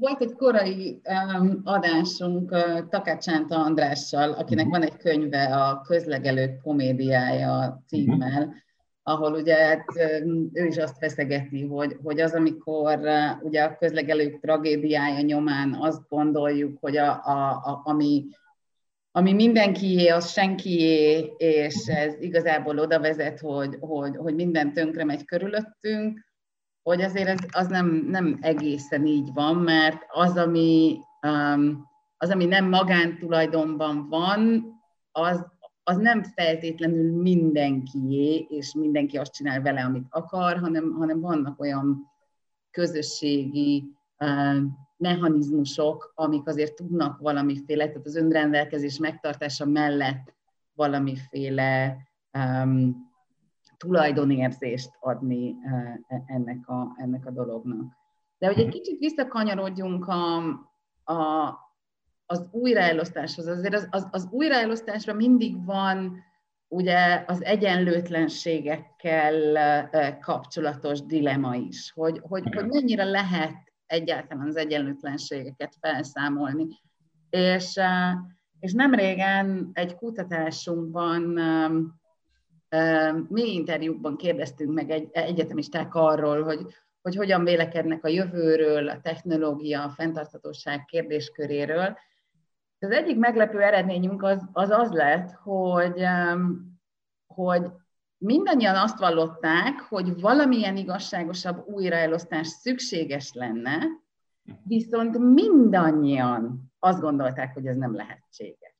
Volt 0.00 0.20
egy 0.20 0.32
korai 0.32 1.00
um, 1.04 1.60
adásunk 1.64 2.50
uh, 2.50 2.88
Takácsánta 2.88 3.56
Andrással, 3.56 4.32
akinek 4.32 4.66
uh-huh. 4.66 4.80
van 4.80 4.90
egy 4.90 4.96
könyve, 4.96 5.44
a 5.44 5.80
Közlegelők 5.80 6.60
komédiája 6.62 7.82
címmel, 7.86 8.42
uh-huh. 8.42 8.54
ahol 9.02 9.32
ugye 9.32 9.54
hát, 9.54 9.84
um, 10.24 10.50
ő 10.52 10.66
is 10.66 10.76
azt 10.76 10.98
feszegeti, 10.98 11.66
hogy, 11.66 11.96
hogy 12.02 12.20
az, 12.20 12.34
amikor 12.34 12.98
uh, 12.98 13.44
ugye 13.44 13.62
a 13.62 13.76
közlegelők 13.76 14.40
tragédiája 14.40 15.20
nyomán 15.20 15.76
azt 15.80 16.08
gondoljuk, 16.08 16.78
hogy 16.80 16.96
a, 16.96 17.10
a, 17.24 17.50
a, 17.50 17.80
ami 17.84 18.26
ami 19.16 19.32
mindenkié, 19.32 20.08
az 20.08 20.30
senkié, 20.30 21.18
és 21.36 21.86
ez 21.86 22.14
igazából 22.20 22.78
oda 22.78 23.00
vezet, 23.00 23.40
hogy, 23.40 23.76
hogy, 23.80 24.16
hogy 24.16 24.34
minden 24.34 24.72
tönkre 24.72 25.04
megy 25.04 25.24
körülöttünk, 25.24 26.26
hogy 26.82 27.02
azért 27.02 27.28
ez, 27.28 27.38
az 27.50 27.66
nem, 27.66 28.06
nem 28.08 28.38
egészen 28.40 29.06
így 29.06 29.32
van, 29.32 29.56
mert 29.56 30.04
az, 30.08 30.36
ami, 30.36 30.98
um, 31.22 31.86
az, 32.16 32.30
ami 32.30 32.44
nem 32.44 32.68
magántulajdonban 32.68 34.08
van, 34.08 34.64
az, 35.12 35.46
az 35.82 35.96
nem 35.96 36.22
feltétlenül 36.22 37.22
mindenkié, 37.22 38.46
és 38.48 38.74
mindenki 38.74 39.16
azt 39.16 39.32
csinál 39.32 39.62
vele, 39.62 39.84
amit 39.84 40.06
akar, 40.10 40.58
hanem, 40.58 40.92
hanem 40.92 41.20
vannak 41.20 41.60
olyan 41.60 42.12
közösségi 42.70 43.84
uh, 44.18 44.56
mechanizmusok, 44.96 46.12
amik 46.14 46.46
azért 46.46 46.74
tudnak 46.74 47.18
valamiféle, 47.18 47.88
tehát 47.88 48.06
az 48.06 48.16
önrendelkezés 48.16 48.98
megtartása 48.98 49.66
mellett 49.66 50.34
valamiféle 50.74 51.96
um, 52.38 53.10
tulajdonérzést 53.76 54.90
adni 55.00 55.50
uh, 55.50 55.94
ennek, 56.26 56.68
a, 56.68 56.94
ennek 56.96 57.26
a 57.26 57.30
dolognak. 57.30 57.96
De 58.38 58.46
hogy 58.46 58.58
egy 58.58 58.68
kicsit 58.68 58.98
visszakanyarodjunk 58.98 60.08
a, 60.08 60.36
a, 61.12 61.54
az 62.26 62.48
újraelosztáshoz, 62.50 63.46
azért 63.46 63.74
az, 63.74 63.88
az, 63.90 64.08
az 64.10 64.28
újraelosztásra 64.30 65.12
mindig 65.12 65.64
van 65.64 66.24
ugye 66.68 67.24
az 67.26 67.44
egyenlőtlenségekkel 67.44 70.18
kapcsolatos 70.20 71.02
dilema 71.02 71.54
is, 71.54 71.92
hogy, 71.92 72.20
hogy, 72.22 72.54
hogy 72.54 72.66
mennyire 72.66 73.04
lehet 73.04 73.65
egyáltalán 73.86 74.46
az 74.46 74.56
egyenlőtlenségeket 74.56 75.76
felszámolni. 75.80 76.66
És, 77.30 77.80
és 78.60 78.72
nem 78.72 78.94
régen 78.94 79.70
egy 79.72 79.94
kutatásunkban 79.94 81.22
mi 83.28 83.52
interjúkban 83.52 84.16
kérdeztünk 84.16 84.74
meg 84.74 84.90
egy, 84.90 85.08
egyetemisták 85.12 85.94
arról, 85.94 86.42
hogy, 86.42 86.60
hogy 87.02 87.16
hogyan 87.16 87.44
vélekednek 87.44 88.04
a 88.04 88.08
jövőről, 88.08 88.88
a 88.88 89.00
technológia, 89.00 89.82
a 89.82 89.90
fenntarthatóság 89.90 90.84
kérdésköréről, 90.84 91.96
az 92.78 92.90
egyik 92.90 93.18
meglepő 93.18 93.60
eredményünk 93.60 94.22
az 94.22 94.48
az, 94.52 94.70
az 94.70 94.90
lett, 94.90 95.30
hogy, 95.30 96.04
hogy 97.26 97.70
mindannyian 98.18 98.76
azt 98.76 98.98
vallották, 98.98 99.80
hogy 99.80 100.20
valamilyen 100.20 100.76
igazságosabb 100.76 101.66
újraelosztás 101.66 102.46
szükséges 102.46 103.32
lenne, 103.32 103.78
viszont 104.62 105.18
mindannyian 105.18 106.72
azt 106.78 107.00
gondolták, 107.00 107.54
hogy 107.54 107.66
ez 107.66 107.76
nem 107.76 107.94
lehetséges. 107.94 108.74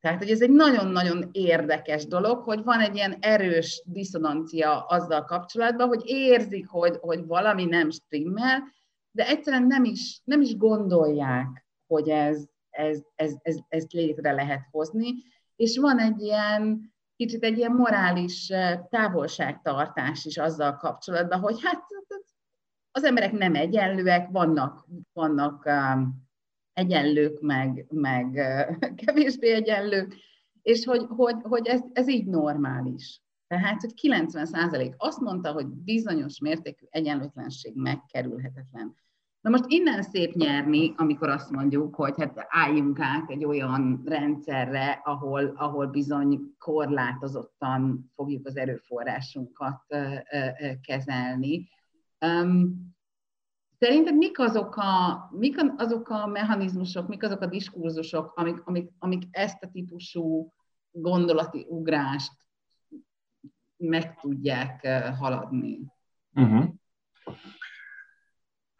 Tehát, 0.00 0.18
hogy 0.18 0.30
ez 0.30 0.40
egy 0.40 0.50
nagyon-nagyon 0.50 1.28
érdekes 1.32 2.06
dolog, 2.06 2.42
hogy 2.42 2.64
van 2.64 2.80
egy 2.80 2.94
ilyen 2.94 3.16
erős 3.20 3.82
diszonancia 3.86 4.86
azzal 4.86 5.24
kapcsolatban, 5.24 5.88
hogy 5.88 6.02
érzik, 6.04 6.68
hogy, 6.68 6.96
hogy 7.00 7.26
valami 7.26 7.64
nem 7.64 7.90
stimmel, 7.90 8.62
de 9.10 9.26
egyszerűen 9.26 9.66
nem 9.66 9.84
is, 9.84 10.20
nem 10.24 10.40
is 10.40 10.56
gondolják, 10.56 11.66
hogy 11.86 12.08
ez, 12.08 12.44
ez, 12.70 13.02
ez, 13.14 13.34
ez, 13.42 13.56
ezt 13.68 13.92
létre 13.92 14.32
lehet 14.32 14.68
hozni, 14.70 15.12
és 15.56 15.78
van 15.78 15.98
egy 15.98 16.20
ilyen, 16.20 16.92
kicsit 17.20 17.44
egy 17.44 17.58
ilyen 17.58 17.72
morális 17.72 18.52
távolságtartás 18.88 20.24
is 20.24 20.36
azzal 20.38 20.76
kapcsolatban, 20.76 21.40
hogy 21.40 21.62
hát 21.62 21.82
az 22.90 23.04
emberek 23.04 23.32
nem 23.32 23.54
egyenlőek, 23.54 24.28
vannak, 24.30 24.86
vannak 25.12 25.70
egyenlők, 26.72 27.40
meg, 27.40 27.86
meg 27.90 28.32
kevésbé 29.04 29.52
egyenlők, 29.52 30.14
és 30.62 30.84
hogy, 30.84 31.06
hogy, 31.08 31.36
hogy 31.42 31.66
ez, 31.66 31.80
ez 31.92 32.08
így 32.08 32.26
normális. 32.26 33.22
Tehát, 33.46 33.80
hogy 33.80 33.92
90% 34.02 34.96
azt 34.96 35.20
mondta, 35.20 35.52
hogy 35.52 35.66
bizonyos 35.66 36.38
mértékű 36.38 36.86
egyenlőtlenség 36.90 37.72
megkerülhetetlen. 37.74 38.96
Na 39.40 39.50
most 39.50 39.64
innen 39.66 40.02
szép 40.02 40.34
nyerni, 40.34 40.94
amikor 40.96 41.28
azt 41.28 41.50
mondjuk, 41.50 41.94
hogy 41.94 42.14
hát 42.16 42.46
álljunk 42.48 43.00
át 43.00 43.30
egy 43.30 43.44
olyan 43.44 44.02
rendszerre, 44.04 45.00
ahol, 45.04 45.46
ahol 45.56 45.86
bizony 45.86 46.40
korlátozottan 46.58 48.10
fogjuk 48.14 48.46
az 48.46 48.56
erőforrásunkat 48.56 49.82
kezelni. 50.80 51.68
Szerinted 53.78 54.16
mik 54.16 54.38
azok 54.38 54.76
a, 54.76 55.28
mik 55.32 55.56
azok 55.76 56.08
a 56.08 56.26
mechanizmusok, 56.26 57.08
mik 57.08 57.22
azok 57.22 57.40
a 57.40 57.46
diskurzusok, 57.46 58.32
amik, 58.36 58.62
amik, 58.64 58.90
amik 58.98 59.22
ezt 59.30 59.62
a 59.62 59.70
típusú 59.70 60.52
gondolati 60.90 61.66
ugrást 61.68 62.32
meg 63.76 64.14
tudják 64.14 64.86
haladni? 65.18 65.80
Uh-huh. 66.34 66.64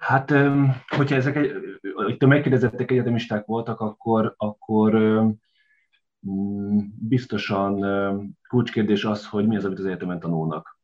Hát, 0.01 0.33
hogyha 0.87 1.17
ezek, 1.17 1.39
itt 2.09 2.23
a 2.23 2.27
megkérdezettek 2.27 2.91
egyetemisták 2.91 3.45
voltak, 3.45 3.81
akkor, 3.81 4.35
akkor 4.37 4.95
mm, 6.29 6.79
biztosan 6.99 7.85
kulcskérdés 8.49 9.05
az, 9.05 9.27
hogy 9.27 9.47
mi 9.47 9.57
az, 9.57 9.65
amit 9.65 9.79
az 9.79 9.85
egyetemen 9.85 10.21
tanulnak. 10.21 10.79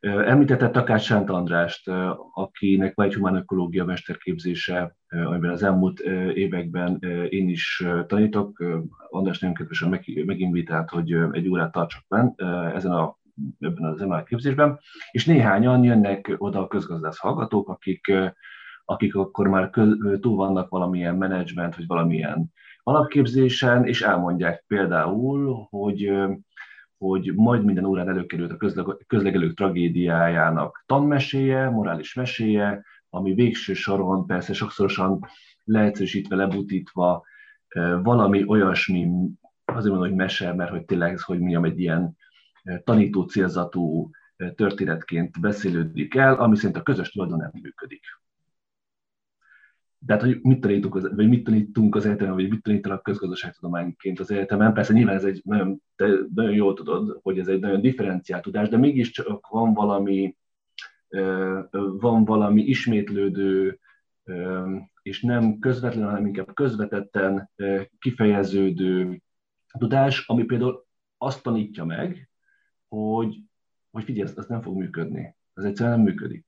Említette 0.00 0.70
Takács 0.70 1.02
Sánt 1.02 1.30
Andrást, 1.30 1.88
akinek 2.34 2.94
van 2.94 3.06
egy 3.06 3.14
humán 3.14 3.36
ökológia 3.36 3.84
mesterképzése, 3.84 4.96
amiben 5.08 5.50
az 5.50 5.62
elmúlt 5.62 6.00
években 6.34 6.98
én 7.28 7.48
is 7.48 7.84
tanítok. 8.06 8.64
András 9.08 9.38
nagyon 9.38 9.56
kedvesen 9.56 10.00
meginvitált, 10.26 10.90
hogy 10.90 11.12
egy 11.32 11.48
órát 11.48 11.72
tartsak 11.72 12.04
benn 12.08 12.28
ezen 12.74 12.92
a 12.92 13.16
ebben 13.60 13.84
az 13.84 14.00
ML 14.00 14.22
képzésben, 14.22 14.78
és 15.10 15.26
néhányan 15.26 15.84
jönnek 15.84 16.34
oda 16.38 16.60
a 16.60 16.68
közgazdász 16.68 17.18
hallgatók, 17.18 17.68
akik, 17.68 18.12
akik 18.84 19.14
akkor 19.14 19.48
már 19.48 19.70
túl 20.20 20.36
vannak 20.36 20.68
valamilyen 20.68 21.16
menedzsment, 21.16 21.76
vagy 21.76 21.86
valamilyen 21.86 22.52
alapképzésen, 22.82 23.86
és 23.86 24.02
elmondják 24.02 24.64
például, 24.66 25.66
hogy 25.70 26.12
hogy 26.98 27.32
majd 27.34 27.64
minden 27.64 27.84
órán 27.84 28.08
előkerült 28.08 28.52
a 28.52 28.86
közlegelők 29.06 29.54
tragédiájának 29.54 30.84
tanmeséje, 30.86 31.70
morális 31.70 32.14
meséje, 32.14 32.84
ami 33.10 33.34
végső 33.34 33.74
soron 33.74 34.26
persze 34.26 34.52
sokszorosan 34.52 35.26
leegyszerűsítve, 35.64 36.36
lebutítva 36.36 37.24
valami 38.02 38.44
olyasmi, 38.46 39.08
azért 39.64 39.90
mondom, 39.94 40.08
hogy 40.08 40.16
mese, 40.16 40.54
mert 40.54 40.70
hogy 40.70 40.84
tényleg, 40.84 41.18
hogy 41.18 41.38
mondjam, 41.38 41.64
egy 41.64 41.80
ilyen 41.80 42.16
tanító 42.84 43.22
célzatú 43.22 44.10
történetként 44.54 45.40
beszélődik 45.40 46.14
el, 46.14 46.34
ami 46.34 46.56
szerint 46.56 46.76
a 46.76 46.82
közös 46.82 47.10
tulajdon 47.10 47.38
nem 47.38 47.50
működik. 47.62 48.04
De 49.98 50.12
hát, 50.12 50.22
hogy 50.22 50.40
mit 50.42 50.60
tanítunk, 50.60 50.94
az, 50.94 51.14
vagy 51.14 51.28
mit 51.28 51.44
tanítunk 51.44 51.94
az 51.94 52.06
egyetemen, 52.06 52.34
vagy 52.34 52.48
mit 52.48 52.62
tanítanak 52.62 53.02
közgazdaságtudományként 53.02 54.20
az 54.20 54.30
egyetemen, 54.30 54.72
persze 54.72 54.92
nyilván 54.92 55.14
ez 55.14 55.24
egy 55.24 55.40
nagyon, 55.44 55.82
te 55.96 56.08
nagyon 56.34 56.52
jól 56.52 56.74
tudod, 56.74 57.18
hogy 57.22 57.38
ez 57.38 57.48
egy 57.48 57.60
nagyon 57.60 57.80
differenciált 57.80 58.42
tudás, 58.42 58.68
de 58.68 58.76
mégiscsak 58.76 59.46
van 59.46 59.74
valami, 59.74 60.36
van 61.98 62.24
valami 62.24 62.62
ismétlődő, 62.62 63.78
és 65.02 65.22
nem 65.22 65.58
közvetlen, 65.58 66.08
hanem 66.08 66.26
inkább 66.26 66.54
közvetetten 66.54 67.50
kifejeződő 67.98 69.22
tudás, 69.78 70.26
ami 70.26 70.44
például 70.44 70.86
azt 71.16 71.42
tanítja 71.42 71.84
meg, 71.84 72.28
hogy, 72.88 73.36
hogy 73.90 74.04
figyelj, 74.04 74.28
ez, 74.36 74.46
nem 74.46 74.62
fog 74.62 74.76
működni. 74.76 75.36
Ez 75.54 75.64
egyszerűen 75.64 75.96
nem 75.96 76.04
működik. 76.04 76.46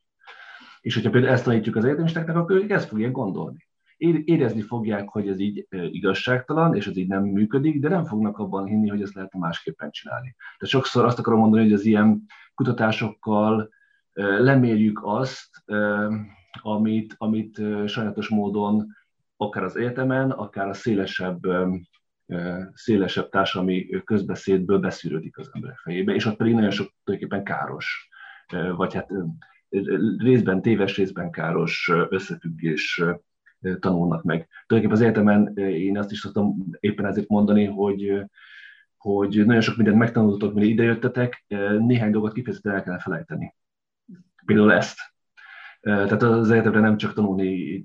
És 0.80 0.94
hogyha 0.94 1.10
például 1.10 1.32
ezt 1.32 1.44
tanítjuk 1.44 1.76
az 1.76 1.84
egyetemistáknak, 1.84 2.36
akkor 2.36 2.56
ők 2.56 2.70
ezt 2.70 2.88
fogják 2.88 3.12
gondolni. 3.12 3.66
Érezni 4.24 4.60
fogják, 4.60 5.08
hogy 5.08 5.28
ez 5.28 5.38
így 5.38 5.66
igazságtalan, 5.70 6.74
és 6.74 6.86
ez 6.86 6.96
így 6.96 7.08
nem 7.08 7.24
működik, 7.24 7.80
de 7.80 7.88
nem 7.88 8.04
fognak 8.04 8.38
abban 8.38 8.66
hinni, 8.66 8.88
hogy 8.88 9.02
ezt 9.02 9.14
lehetne 9.14 9.38
másképpen 9.38 9.90
csinálni. 9.90 10.34
Tehát 10.36 10.74
sokszor 10.74 11.04
azt 11.04 11.18
akarom 11.18 11.40
mondani, 11.40 11.62
hogy 11.62 11.72
az 11.72 11.84
ilyen 11.84 12.24
kutatásokkal 12.54 13.68
lemérjük 14.38 15.00
azt, 15.02 15.64
amit, 16.60 17.14
amit 17.16 17.56
sajnálatos 17.86 18.28
módon 18.28 18.86
akár 19.36 19.64
az 19.64 19.76
egyetemen, 19.76 20.30
akár 20.30 20.68
a 20.68 20.74
szélesebb 20.74 21.40
szélesebb 22.74 23.28
társadalmi 23.28 24.02
közbeszédből 24.04 24.78
beszűrődik 24.78 25.38
az 25.38 25.50
emberek 25.52 25.78
fejébe, 25.78 26.14
és 26.14 26.24
ott 26.24 26.36
pedig 26.36 26.54
nagyon 26.54 26.70
sok 26.70 26.94
tulajdonképpen 27.04 27.44
káros, 27.44 28.08
vagy 28.76 28.94
hát 28.94 29.10
részben 30.18 30.62
téves, 30.62 30.96
részben 30.96 31.30
káros 31.30 31.90
összefüggés 32.08 33.02
tanulnak 33.78 34.22
meg. 34.22 34.48
Tulajdonképpen 34.66 34.90
az 34.90 35.00
egyetemen 35.00 35.56
én 35.56 35.98
azt 35.98 36.10
is 36.10 36.18
szoktam 36.18 36.54
éppen 36.80 37.06
ezért 37.06 37.28
mondani, 37.28 37.64
hogy, 37.64 38.24
hogy 38.96 39.46
nagyon 39.46 39.60
sok 39.60 39.76
mindent 39.76 39.98
megtanultok, 39.98 40.54
mire 40.54 40.66
idejöttetek, 40.66 41.44
néhány 41.78 42.10
dolgot 42.10 42.32
kifejezetten 42.32 42.74
el 42.74 42.82
kellene 42.82 43.02
felejteni. 43.02 43.54
Például 44.46 44.72
ezt. 44.72 44.98
Tehát 45.80 46.22
az 46.22 46.50
egyetemre 46.50 46.80
nem 46.80 46.96
csak 46.96 47.12
tanulni 47.12 47.84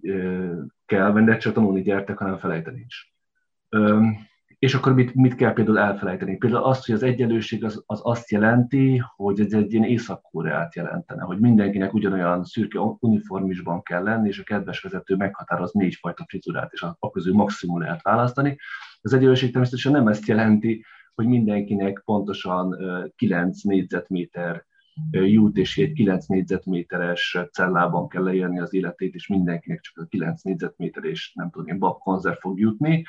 kell, 0.86 1.24
de 1.24 1.38
csak 1.38 1.54
tanulni 1.54 1.82
gyertek, 1.82 2.18
hanem 2.18 2.38
felejteni 2.38 2.86
is. 2.88 3.16
És 4.64 4.74
akkor 4.74 4.94
mit, 4.94 5.16
mit 5.16 5.36
kell 5.36 5.54
például 5.54 5.80
elfelejteni? 5.80 6.38
Például 6.38 6.64
azt, 6.64 6.86
hogy 6.86 6.96
az 6.96 7.04
egyenlőség 7.04 7.64
az, 7.64 7.84
az 7.86 8.00
azt 8.04 8.32
jelenti, 8.32 9.04
hogy 9.16 9.40
ez 9.40 9.54
egy 9.54 9.74
ilyen 9.74 9.86
észak 9.86 10.22
jelentene, 10.74 11.24
hogy 11.24 11.40
mindenkinek 11.40 11.94
ugyanolyan 11.94 12.44
szürke 12.44 12.80
uniformisban 12.80 13.82
kell 13.82 14.04
lenni, 14.04 14.28
és 14.28 14.40
a 14.40 14.44
kedves 14.44 14.82
vezető 14.82 15.16
meghatároz 15.16 15.72
négyfajta 15.72 16.26
frizurát, 16.28 16.74
és 16.74 16.82
a 16.82 17.12
közül 17.12 17.34
maximum 17.34 17.80
lehet 17.80 18.02
választani. 18.02 18.58
Az 19.02 19.14
egyenlőség 19.14 19.52
természetesen 19.52 19.92
nem 19.92 20.08
ezt 20.08 20.28
jelenti, 20.28 20.86
hogy 21.16 21.26
mindenkinek 21.26 22.02
pontosan 22.06 22.78
9 23.16 23.62
négyzetméter 23.62 24.66
jut, 25.12 25.58
és 25.58 25.78
egy 25.78 25.94
9 25.94 26.26
négyzetméteres 26.26 27.38
cellában 27.52 28.08
kell 28.08 28.24
leírni 28.24 28.60
az 28.60 28.74
életét, 28.74 29.14
és 29.14 29.28
mindenkinek 29.28 29.80
csak 29.80 30.04
a 30.04 30.08
9 30.08 30.42
négyzetméter 30.42 31.04
és 31.04 31.34
nem 31.34 31.50
tudom 31.50 31.68
én, 31.68 31.80
babkonzerv 31.80 32.38
fog 32.38 32.60
jutni, 32.60 33.04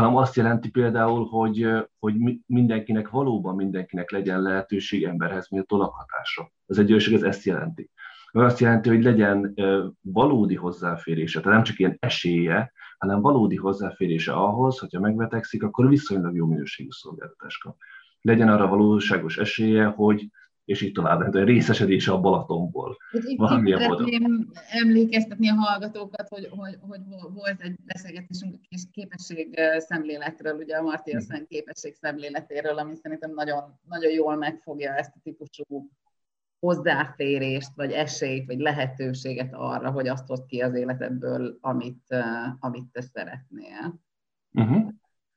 hanem 0.00 0.16
azt 0.16 0.36
jelenti 0.36 0.70
például, 0.70 1.26
hogy, 1.26 1.68
hogy 1.98 2.14
mindenkinek, 2.46 3.08
valóban 3.08 3.54
mindenkinek 3.54 4.10
legyen 4.10 4.42
lehetőség 4.42 5.04
emberhez 5.04 5.48
méltó 5.48 5.76
lakhatásra. 5.76 6.50
Az 6.66 6.78
egyenlőség 6.78 7.14
ez 7.14 7.22
ezt 7.22 7.44
jelenti. 7.44 7.90
Mert 8.32 8.50
azt 8.50 8.60
jelenti, 8.60 8.88
hogy 8.88 9.02
legyen 9.02 9.54
valódi 10.00 10.54
hozzáférése, 10.54 11.40
tehát 11.40 11.54
nem 11.54 11.64
csak 11.64 11.78
ilyen 11.78 11.96
esélye, 12.00 12.72
hanem 12.98 13.20
valódi 13.20 13.56
hozzáférése 13.56 14.32
ahhoz, 14.32 14.78
hogyha 14.78 15.00
megbetegszik, 15.00 15.62
akkor 15.62 15.88
viszonylag 15.88 16.34
jó 16.34 16.46
minőségű 16.46 16.88
szolgáltatást 16.90 17.62
kap. 17.62 17.76
Legyen 18.20 18.48
arra 18.48 18.66
valóságos 18.66 19.38
esélye, 19.38 19.84
hogy 19.84 20.28
és 20.70 20.82
így 20.82 20.92
tovább, 20.92 21.18
tehát 21.18 21.46
részesedése 21.46 22.12
a 22.12 22.20
Balatonból. 22.20 22.96
Valamilyen 23.36 23.80
Szeretném 23.80 24.50
emlékeztetni 24.70 25.48
a 25.48 25.54
hallgatókat, 25.54 26.28
hogy, 26.28 26.48
hogy, 26.50 26.76
hogy 26.80 27.00
volt 27.34 27.60
egy 27.60 27.76
beszélgetésünk 27.84 28.54
a 28.70 28.76
képesség 28.92 29.60
szemléletről, 29.78 30.56
ugye 30.56 30.76
a 30.76 30.82
Marti 30.82 31.14
Összen 31.14 31.46
képesség 31.46 31.94
szemléletéről, 31.94 32.78
ami 32.78 32.94
szerintem 33.02 33.32
nagyon, 33.34 33.78
nagyon 33.88 34.12
jól 34.12 34.36
megfogja 34.36 34.94
ezt 34.94 35.12
a 35.14 35.20
típusú 35.22 35.88
hozzáférést, 36.60 37.70
vagy 37.74 37.92
esélyt, 37.92 38.46
vagy 38.46 38.58
lehetőséget 38.58 39.54
arra, 39.54 39.90
hogy 39.90 40.08
azt 40.08 40.26
hozd 40.26 40.46
ki 40.46 40.60
az 40.60 40.74
életedből, 40.74 41.58
amit, 41.60 42.14
amit 42.60 42.92
te 42.92 43.00
szeretnél. 43.00 44.00
Uh-huh. 44.52 44.88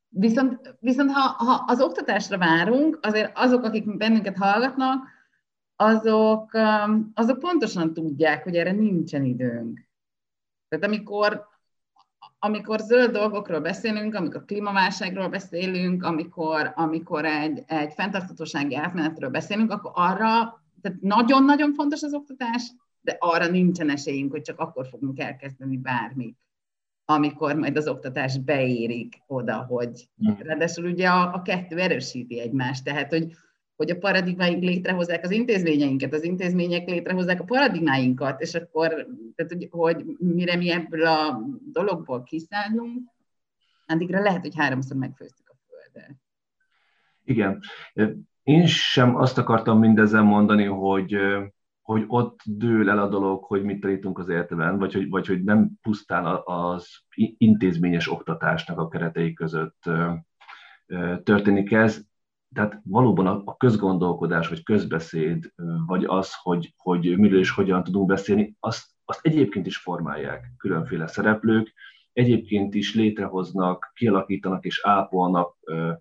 Viszont, 0.09 0.75
viszont 0.79 1.11
ha, 1.11 1.43
ha 1.43 1.63
az 1.67 1.81
oktatásra 1.81 2.37
várunk, 2.37 2.99
azért 3.01 3.31
azok, 3.37 3.63
akik 3.63 3.97
bennünket 3.97 4.37
hallgatnak, 4.37 5.12
azok, 5.83 6.51
azok 7.13 7.39
pontosan 7.39 7.93
tudják, 7.93 8.43
hogy 8.43 8.55
erre 8.55 8.71
nincsen 8.71 9.23
időnk. 9.23 9.87
Tehát 10.69 10.85
amikor, 10.85 11.47
amikor 12.39 12.79
zöld 12.79 13.11
dolgokról 13.11 13.59
beszélünk, 13.59 14.15
amikor 14.15 14.45
klímaválságról 14.45 15.27
beszélünk, 15.27 16.03
amikor, 16.03 16.71
amikor 16.75 17.25
egy, 17.25 17.63
egy 17.67 17.93
fenntarthatósági 17.93 18.75
átmenetről 18.75 19.29
beszélünk, 19.29 19.71
akkor 19.71 19.91
arra 19.93 20.61
tehát 20.81 21.01
nagyon-nagyon 21.01 21.73
fontos 21.73 22.03
az 22.03 22.13
oktatás, 22.13 22.71
de 23.01 23.15
arra 23.19 23.47
nincsen 23.47 23.89
esélyünk, 23.89 24.31
hogy 24.31 24.41
csak 24.41 24.59
akkor 24.59 24.87
fogunk 24.87 25.19
elkezdeni 25.19 25.77
bármit, 25.77 26.37
amikor 27.05 27.55
majd 27.55 27.77
az 27.77 27.87
oktatás 27.87 28.37
beérik 28.37 29.21
oda, 29.27 29.65
hogy 29.65 30.09
hmm. 30.17 30.37
ráadásul 30.39 30.85
ugye 30.85 31.09
a, 31.09 31.33
a 31.33 31.41
kettő 31.41 31.77
erősíti 31.77 32.39
egymást, 32.39 32.83
tehát 32.83 33.09
hogy, 33.09 33.33
hogy 33.83 33.91
a 33.91 33.99
paradigmáink 33.99 34.63
létrehozzák 34.63 35.23
az 35.23 35.31
intézményeinket, 35.31 36.13
az 36.13 36.23
intézmények 36.23 36.87
létrehozzák 36.87 37.39
a 37.39 37.43
paradigmáinkat, 37.43 38.41
és 38.41 38.53
akkor, 38.53 38.89
tehát, 39.35 39.51
hogy, 39.51 39.67
hogy 39.71 40.05
mire 40.17 40.55
mi 40.55 40.71
ebből 40.71 41.05
a 41.05 41.41
dologból 41.71 42.23
kiszállunk, 42.23 43.09
addigra 43.85 44.21
lehet, 44.21 44.41
hogy 44.41 44.55
háromszor 44.55 44.97
megfőztük 44.97 45.49
a 45.49 45.55
Földet. 45.67 46.15
Igen. 47.23 47.59
Én 48.43 48.65
sem 48.65 49.15
azt 49.15 49.37
akartam 49.37 49.79
mindezzel 49.79 50.23
mondani, 50.23 50.63
hogy, 50.63 51.17
hogy 51.81 52.03
ott 52.07 52.39
dől 52.45 52.89
el 52.89 52.99
a 52.99 53.07
dolog, 53.07 53.43
hogy 53.43 53.63
mit 53.63 53.79
tanítunk 53.79 54.19
az 54.19 54.29
életben, 54.29 54.77
vagy 54.77 54.93
hogy, 54.93 55.09
vagy 55.09 55.27
hogy 55.27 55.43
nem 55.43 55.71
pusztán 55.81 56.41
az 56.43 56.87
intézményes 57.37 58.11
oktatásnak 58.11 58.79
a 58.79 58.87
keretei 58.87 59.33
között 59.33 59.83
történik 61.23 61.71
ez. 61.71 62.11
Tehát 62.53 62.81
valóban 62.83 63.27
a 63.27 63.57
közgondolkodás, 63.57 64.47
vagy 64.47 64.63
közbeszéd, 64.63 65.51
vagy 65.85 66.05
az, 66.05 66.33
hogy, 66.41 66.73
hogy 66.77 67.17
miről 67.17 67.39
és 67.39 67.51
hogyan 67.51 67.83
tudunk 67.83 68.07
beszélni, 68.07 68.55
azt, 68.59 68.85
azt 69.05 69.19
egyébként 69.21 69.65
is 69.65 69.77
formálják 69.77 70.51
különféle 70.57 71.07
szereplők, 71.07 71.73
egyébként 72.13 72.73
is 72.73 72.95
létrehoznak, 72.95 73.91
kialakítanak 73.95 74.65
és 74.65 74.81
ápolnak 74.83 75.55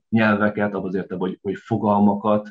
nyelveket, 0.08 0.74
abban 0.74 0.96
az 0.96 1.04
hogy, 1.18 1.38
hogy 1.42 1.56
fogalmakat, 1.56 2.50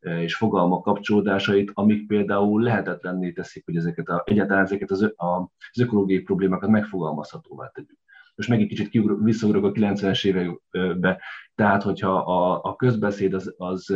és 0.00 0.36
fogalmak 0.36 0.82
kapcsolódásait, 0.82 1.70
amik 1.74 2.06
például 2.06 2.62
lehetetlenné 2.62 3.32
teszik, 3.32 3.64
hogy 3.64 3.76
ezeket 3.76 4.08
a, 4.08 4.22
egyáltalán 4.26 4.64
ezeket 4.64 4.90
az, 4.90 5.02
a, 5.02 5.52
az 5.70 5.80
ökológiai 5.80 6.20
problémákat 6.20 6.68
megfogalmazhatóvá 6.68 7.70
tegyük. 7.74 7.98
Most 8.38 8.50
meg 8.50 8.60
egy 8.60 8.68
kicsit 8.68 8.88
kiugrok, 8.88 9.22
visszaugrok 9.22 9.64
a 9.64 9.72
90-es 9.72 10.24
évekbe, 10.24 11.20
tehát 11.54 11.82
hogyha 11.82 12.16
a, 12.16 12.60
a 12.62 12.76
közbeszéd 12.76 13.34
az, 13.34 13.54
az 13.56 13.94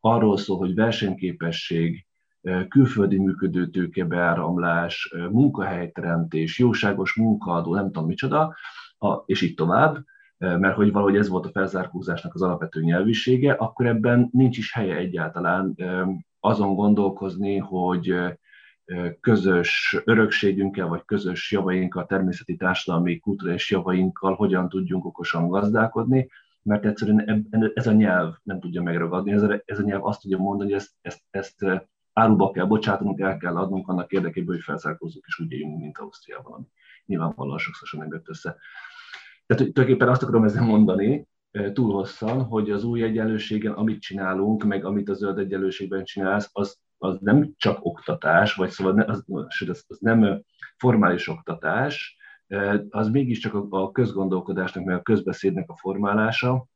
arról 0.00 0.36
szól, 0.36 0.58
hogy 0.58 0.74
versenyképesség, 0.74 2.06
külföldi 2.68 3.18
működő 3.18 3.70
tőkebeáramlás, 3.70 5.14
munkahelyteremtés, 5.30 6.58
jóságos 6.58 7.14
munkaadó, 7.14 7.74
nem 7.74 7.84
tudom 7.84 8.06
micsoda, 8.06 8.56
és 9.26 9.42
így 9.42 9.54
tovább, 9.54 10.04
mert 10.38 10.74
hogy 10.74 10.92
valahogy 10.92 11.16
ez 11.16 11.28
volt 11.28 11.46
a 11.46 11.50
felzárkózásnak 11.50 12.34
az 12.34 12.42
alapvető 12.42 12.80
nyelvisége, 12.80 13.52
akkor 13.52 13.86
ebben 13.86 14.28
nincs 14.32 14.58
is 14.58 14.72
helye 14.72 14.96
egyáltalán 14.96 15.76
azon 16.40 16.74
gondolkozni, 16.74 17.56
hogy 17.56 18.14
közös 19.20 19.96
örökségünkkel, 20.04 20.86
vagy 20.86 21.04
közös 21.04 21.52
javainkkal, 21.52 22.06
természeti 22.06 22.56
társadalmi 22.56 23.18
kulturális 23.18 23.70
javainkkal 23.70 24.34
hogyan 24.34 24.68
tudjunk 24.68 25.04
okosan 25.04 25.48
gazdálkodni, 25.48 26.28
mert 26.62 26.84
egyszerűen 26.84 27.48
ez 27.74 27.86
a 27.86 27.92
nyelv 27.92 28.34
nem 28.42 28.60
tudja 28.60 28.82
megragadni, 28.82 29.32
ez 29.32 29.42
a, 29.42 29.62
ez 29.64 29.78
a 29.78 29.82
nyelv 29.82 30.04
azt 30.06 30.20
tudja 30.20 30.38
mondani, 30.38 30.70
hogy 30.70 30.80
ezt, 30.80 30.92
ezt, 31.00 31.22
ezt 31.30 31.64
áruba 32.12 32.50
kell 32.50 32.64
bocsátanunk, 32.64 33.20
el 33.20 33.36
kell 33.36 33.56
adnunk 33.56 33.88
annak 33.88 34.12
érdekében, 34.12 34.54
hogy 34.54 34.64
felzárkózzuk 34.64 35.24
és 35.26 35.38
úgy 35.38 35.52
éljünk, 35.52 35.78
mint 35.78 35.98
Ausztriában, 35.98 36.52
ami 36.52 36.64
nyilvánvalóan 37.06 37.58
sokszor 37.58 38.00
nem 38.00 38.12
jött 38.12 38.28
össze. 38.28 38.56
Tehát 39.46 39.72
tulajdonképpen 39.72 40.08
azt 40.08 40.22
akarom 40.22 40.44
ezzel 40.44 40.64
mondani, 40.64 41.26
túl 41.72 41.92
hosszan, 41.92 42.42
hogy 42.42 42.70
az 42.70 42.84
új 42.84 43.02
egyenlőségen, 43.02 43.72
amit 43.72 44.00
csinálunk, 44.00 44.64
meg 44.64 44.84
amit 44.84 45.08
a 45.08 45.14
zöld 45.14 45.38
egyenlőségben 45.38 46.04
csinálsz, 46.04 46.50
az, 46.52 46.80
az 47.02 47.18
nem 47.20 47.52
csak 47.56 47.84
oktatás, 47.84 48.54
vagy 48.54 48.70
szóval 48.70 48.92
ne, 48.92 49.04
az, 49.04 49.24
az, 49.26 49.84
az 49.88 49.98
nem 50.00 50.42
formális 50.76 51.28
oktatás, 51.28 52.16
az 52.88 53.08
mégiscsak 53.08 53.54
a, 53.54 53.66
a 53.70 53.90
közgondolkodásnak, 53.90 54.84
meg 54.84 54.96
a 54.96 55.02
közbeszédnek 55.02 55.70
a 55.70 55.76
formálása, 55.76 56.66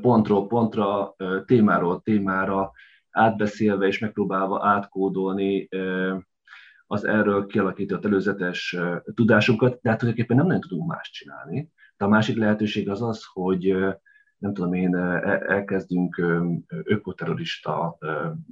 pontról 0.00 0.46
pontra, 0.46 1.14
témáról 1.44 2.00
témára, 2.02 2.72
átbeszélve 3.10 3.86
és 3.86 3.98
megpróbálva 3.98 4.66
átkódolni 4.66 5.68
az 6.86 7.04
erről 7.04 7.46
kialakított 7.46 8.04
előzetes 8.04 8.76
tudásunkat, 9.14 9.78
de 9.82 9.88
hát 9.88 9.98
tulajdonképpen 9.98 10.36
nem 10.36 10.46
nagyon 10.46 10.60
tudunk 10.60 10.88
más 10.88 11.10
csinálni. 11.10 11.70
De 11.96 12.04
a 12.04 12.08
másik 12.08 12.36
lehetőség 12.36 12.90
az 12.90 13.02
az, 13.02 13.24
hogy 13.32 13.76
nem 14.38 14.54
tudom 14.54 14.72
én, 14.72 14.94
e, 14.94 15.42
elkezdünk 15.46 16.22
ökoterrorista 16.84 17.98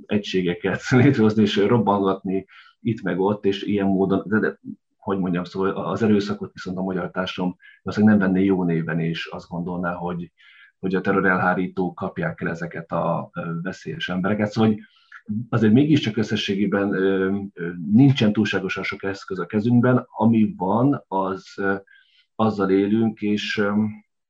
egységeket 0.07 0.89
létrehozni 1.03 1.43
és 1.43 1.57
robbangatni 1.57 2.47
itt 2.81 3.03
meg 3.03 3.21
ott, 3.21 3.45
és 3.45 3.63
ilyen 3.63 3.87
módon, 3.87 4.23
de, 4.27 4.39
de 4.39 4.59
hogy 4.97 5.19
mondjam, 5.19 5.45
szóval 5.45 5.71
az 5.71 6.03
erőszakot 6.03 6.53
viszont 6.53 6.77
a 6.77 6.83
magyar 6.83 7.11
társadalom 7.11 7.57
valószínűleg 7.83 8.19
nem 8.19 8.29
venné 8.33 8.45
jó 8.45 8.65
néven, 8.65 9.01
és 9.01 9.27
azt 9.27 9.49
gondolná, 9.49 9.93
hogy, 9.93 10.33
hogy 10.79 10.95
a 10.95 11.01
terrorelhárítók 11.01 11.95
kapják 11.95 12.41
el 12.41 12.49
ezeket 12.49 12.93
a 12.93 13.31
veszélyes 13.63 14.09
embereket. 14.09 14.51
Szóval 14.51 14.71
hogy 14.71 14.81
azért 15.49 15.73
mégiscsak 15.73 16.17
összességében 16.17 16.89
nincsen 17.93 18.33
túlságosan 18.33 18.83
sok 18.83 19.03
eszköz 19.03 19.39
a 19.39 19.47
kezünkben, 19.47 20.07
ami 20.11 20.55
van, 20.57 21.05
az 21.09 21.63
azzal 22.35 22.71
élünk, 22.71 23.21
és, 23.21 23.63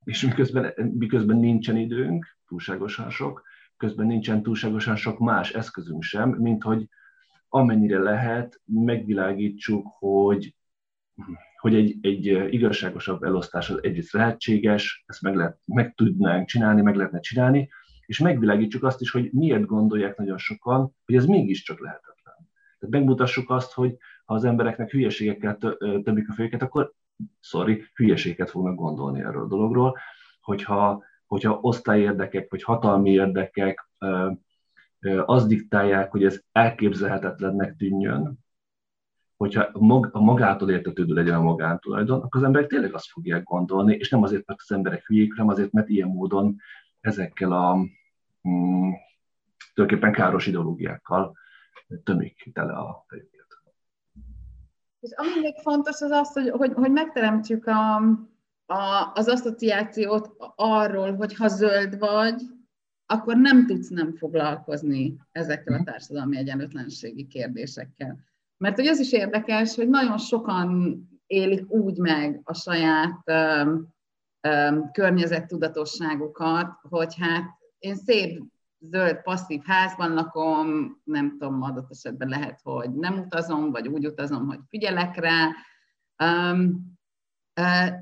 és 0.07 0.23
miközben, 0.23 0.73
miközben 0.99 1.37
nincsen 1.37 1.77
időnk, 1.77 2.27
túlságosan 2.47 3.11
sok, 3.11 3.43
közben 3.77 4.07
nincsen 4.07 4.43
túlságosan 4.43 4.97
sok 4.97 5.19
más 5.19 5.53
eszközünk 5.53 6.03
sem, 6.03 6.31
mint 6.31 6.63
hogy 6.63 6.89
amennyire 7.49 7.99
lehet, 7.99 8.61
megvilágítsuk, 8.65 9.87
hogy 9.99 10.55
hogy 11.57 11.75
egy, 11.75 11.97
egy 12.01 12.25
igazságosabb 12.53 13.23
elosztás 13.23 13.71
az 13.71 13.83
egyrészt 13.83 14.13
lehetséges, 14.13 15.05
ezt 15.07 15.23
meg, 15.23 15.35
lehet, 15.35 15.59
meg 15.65 15.95
tudnánk 15.95 16.47
csinálni, 16.47 16.83
meg 16.83 16.97
lehetne 16.97 17.21
csinálni, 17.21 17.69
és 18.07 18.19
megvilágítsuk 18.19 18.85
azt 18.85 19.01
is, 19.01 19.11
hogy 19.11 19.33
miért 19.33 19.65
gondolják 19.65 20.17
nagyon 20.17 20.39
sokan, 20.39 20.95
hogy 21.05 21.15
ez 21.15 21.27
mégiscsak 21.27 21.81
lehetetlen. 21.81 22.35
Tehát 22.79 22.95
megmutassuk 22.95 23.51
azt, 23.51 23.73
hogy 23.73 23.97
ha 24.25 24.35
az 24.35 24.45
embereknek 24.45 24.91
hülyeségekkel 24.91 25.57
többik 25.79 26.29
a 26.29 26.33
fejüket, 26.33 26.63
akkor 26.63 26.95
sorry, 27.41 27.85
hülyeséget 27.95 28.51
fognak 28.51 28.75
gondolni 28.75 29.21
erről 29.21 29.43
a 29.43 29.49
dologról, 29.49 29.99
hogyha, 30.41 31.03
hogyha 31.27 31.59
osztályérdekek 31.61 32.51
vagy 32.51 32.63
hatalmi 32.63 33.11
érdekek 33.11 33.89
azt 35.25 35.49
diktálják, 35.49 36.11
hogy 36.11 36.25
ez 36.25 36.41
elképzelhetetlennek 36.53 37.77
tűnjön, 37.77 38.39
hogyha 39.37 39.69
a 40.13 40.21
magától 40.21 40.71
értetődő 40.71 41.15
legyen 41.15 41.35
a 41.35 41.43
magántulajdon, 41.43 42.21
akkor 42.21 42.41
az 42.41 42.47
emberek 42.47 42.69
tényleg 42.69 42.95
azt 42.95 43.11
fogják 43.11 43.43
gondolni, 43.43 43.95
és 43.95 44.11
nem 44.11 44.23
azért, 44.23 44.47
mert 44.47 44.61
az 44.63 44.73
emberek 44.73 45.07
hülyék, 45.07 45.35
hanem 45.35 45.49
azért, 45.49 45.73
mert 45.73 45.89
ilyen 45.89 46.09
módon 46.09 46.57
ezekkel 47.01 47.53
a 47.53 47.77
mm, 48.49 48.91
tulajdonképpen 49.75 50.13
káros 50.13 50.47
ideológiákkal 50.47 51.37
tömik 52.05 52.51
tele 52.53 52.73
a 52.73 53.05
fejüket. 53.09 53.36
És 55.07 55.13
ami 55.17 55.41
még 55.41 55.55
fontos 55.63 56.01
az 56.01 56.11
az, 56.11 56.33
hogy, 56.33 56.49
hogy, 56.49 56.73
hogy 56.73 56.91
megteremtsük 56.91 57.67
a, 57.67 57.97
a, 58.67 59.13
az 59.15 59.29
asszociációt 59.29 60.31
arról, 60.57 61.15
hogy 61.15 61.35
ha 61.35 61.49
zöld 61.49 61.99
vagy, 61.99 62.43
akkor 63.07 63.37
nem 63.37 63.67
tudsz 63.67 63.89
nem 63.89 64.13
foglalkozni 64.13 65.17
ezekkel 65.33 65.75
a 65.75 65.77
mhm. 65.77 65.87
társadalmi 65.87 66.37
egyenlőtlenségi 66.37 67.27
kérdésekkel. 67.27 68.19
Mert 68.57 68.77
hogy 68.77 68.87
az 68.87 68.99
is 68.99 69.13
érdekes, 69.13 69.75
hogy 69.75 69.89
nagyon 69.89 70.19
sokan 70.19 71.01
élik 71.27 71.71
úgy 71.71 71.99
meg 71.99 72.41
a 72.45 72.55
saját 72.55 73.23
um, 73.27 73.95
um, 74.49 74.91
környezettudatosságukat, 74.93 76.79
hogy 76.83 77.15
hát 77.19 77.45
én 77.79 77.95
szép 77.95 78.43
zöld 78.91 79.23
passzív 79.23 79.63
házban 79.65 80.15
lakom, 80.15 80.97
nem 81.05 81.31
tudom, 81.31 81.63
adott 81.63 81.91
esetben 81.91 82.29
lehet, 82.29 82.61
hogy 82.63 82.95
nem 82.95 83.19
utazom, 83.19 83.71
vagy 83.71 83.89
úgy 83.89 84.07
utazom, 84.07 84.47
hogy 84.47 84.59
figyelek 84.69 85.17
rá, 85.17 85.51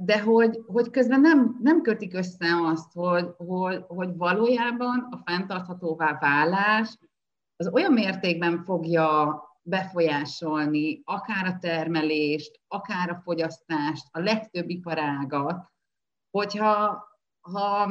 de 0.00 0.20
hogy, 0.24 0.62
hogy 0.66 0.90
közben 0.90 1.20
nem, 1.20 1.58
nem 1.62 1.82
kötik 1.82 2.14
össze 2.14 2.46
azt, 2.64 2.92
hogy, 2.92 3.28
hogy, 3.36 3.84
hogy 3.86 4.16
valójában 4.16 5.08
a 5.10 5.22
fenntarthatóvá 5.24 6.18
válás 6.18 6.98
az 7.56 7.68
olyan 7.72 7.92
mértékben 7.92 8.64
fogja 8.64 9.42
befolyásolni 9.62 11.02
akár 11.04 11.46
a 11.46 11.58
termelést, 11.58 12.60
akár 12.68 13.10
a 13.10 13.20
fogyasztást, 13.24 14.06
a 14.10 14.18
legtöbb 14.18 14.68
iparágat, 14.68 15.72
hogyha 16.30 17.04
ha, 17.40 17.90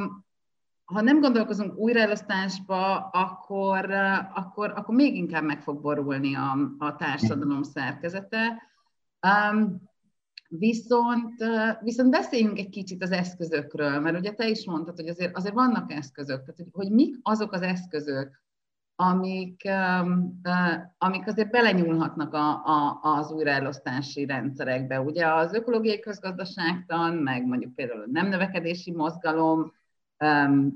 ha 0.84 1.00
nem 1.00 1.20
gondolkozunk 1.20 1.76
újraelosztásba, 1.76 2.96
akkor, 2.96 3.90
akkor, 4.34 4.72
akkor 4.76 4.94
még 4.94 5.16
inkább 5.16 5.44
meg 5.44 5.62
fog 5.62 5.80
borulni 5.80 6.34
a, 6.34 6.58
a 6.78 6.96
társadalom 6.96 7.62
szerkezete. 7.62 8.62
Um, 9.52 9.92
Viszont, 10.58 11.32
viszont 11.80 12.10
beszéljünk 12.10 12.58
egy 12.58 12.68
kicsit 12.68 13.02
az 13.02 13.10
eszközökről, 13.10 14.00
mert 14.00 14.18
ugye 14.18 14.32
te 14.32 14.48
is 14.48 14.66
mondtad, 14.66 14.96
hogy 14.96 15.08
azért, 15.08 15.36
azért 15.36 15.54
vannak 15.54 15.92
eszközök, 15.92 16.38
tehát 16.38 16.56
hogy, 16.56 16.68
hogy 16.72 16.90
mik 16.90 17.18
azok 17.22 17.52
az 17.52 17.62
eszközök, 17.62 18.42
amik, 18.96 19.68
amik 20.98 21.26
azért 21.26 21.50
belenyúlhatnak 21.50 22.34
a, 22.34 22.64
a, 22.64 22.98
az 23.02 23.32
újraelosztási 23.32 24.26
rendszerekbe. 24.26 25.00
Ugye 25.00 25.26
az 25.26 25.54
ökológiai 25.54 26.00
közgazdaságtan, 26.00 27.14
meg 27.14 27.46
mondjuk 27.46 27.74
például 27.74 28.00
a 28.00 28.10
nem 28.10 28.28
növekedési 28.28 28.92
mozgalom, 28.92 29.72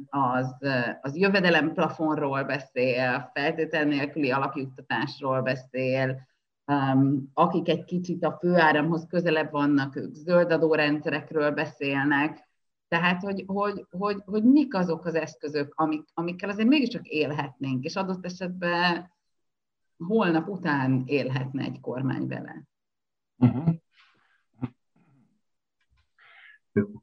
az, 0.07 0.57
az 1.01 1.17
jövedelem 1.17 1.73
plafonról 1.73 2.45
beszél, 2.45 3.31
feltétel 3.35 3.85
nélküli 3.85 4.31
alapjuttatásról 4.31 5.43
beszél, 5.43 6.27
akik 7.35 7.69
egy 7.69 7.85
kicsit 7.85 8.25
a 8.25 8.37
főáramhoz 8.41 9.07
közelebb 9.09 9.51
vannak, 9.51 9.97
ők 9.97 10.15
zöld 10.15 10.53
adórendszerekről 10.53 11.51
beszélnek, 11.51 12.49
tehát, 12.89 13.23
hogy, 13.23 13.45
hogy, 13.47 13.87
hogy, 13.91 14.23
hogy 14.25 14.45
mik 14.45 14.75
azok 14.75 15.05
az 15.05 15.15
eszközök, 15.15 15.73
amik, 15.77 16.05
amikkel 16.15 16.49
azért 16.49 16.69
mégiscsak 16.69 17.07
élhetnénk, 17.07 17.85
és 17.85 17.97
adott 17.97 18.25
esetben 18.25 19.11
holnap 20.07 20.49
után 20.49 21.03
élhetne 21.07 21.65
egy 21.65 21.81
kormány 21.81 22.27
vele. 22.27 22.65
Uh-huh. 23.37 23.75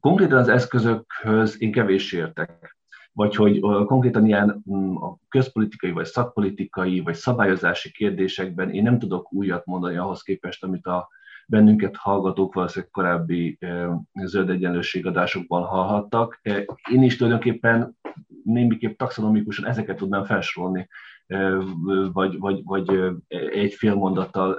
Konkrétan 0.00 0.38
az 0.38 0.48
eszközökhöz 0.48 1.62
én 1.62 1.72
kevés 1.72 2.12
értek 2.12 2.76
vagy 3.16 3.34
hogy 3.34 3.60
konkrétan 3.60 4.26
ilyen 4.26 4.62
mm, 4.70 4.96
a 4.96 5.18
közpolitikai, 5.28 5.90
vagy 5.90 6.04
szakpolitikai, 6.04 7.00
vagy 7.00 7.14
szabályozási 7.14 7.90
kérdésekben 7.90 8.70
én 8.70 8.82
nem 8.82 8.98
tudok 8.98 9.32
újat 9.32 9.66
mondani 9.66 9.96
ahhoz 9.96 10.22
képest, 10.22 10.64
amit 10.64 10.86
a 10.86 11.08
bennünket 11.46 11.96
hallgatók 11.96 12.54
valószínűleg 12.54 12.90
korábbi 12.90 13.58
zöld 14.24 14.50
egyenlőségadásokban 14.50 15.62
hallhattak. 15.62 16.40
Én 16.90 17.02
is 17.02 17.16
tulajdonképpen 17.16 17.96
némiképp 18.44 18.98
taxonomikusan 18.98 19.66
ezeket 19.66 19.96
tudnám 19.96 20.24
felsorolni, 20.24 20.88
vagy, 22.12 22.38
vagy, 22.38 22.64
vagy 22.64 23.16
egy 23.52 23.74
fél 23.74 23.94
mondattal 23.94 24.58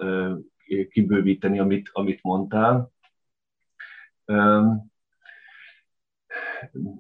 kibővíteni, 0.90 1.60
amit, 1.60 1.90
amit 1.94 2.24
mondtál 2.24 2.92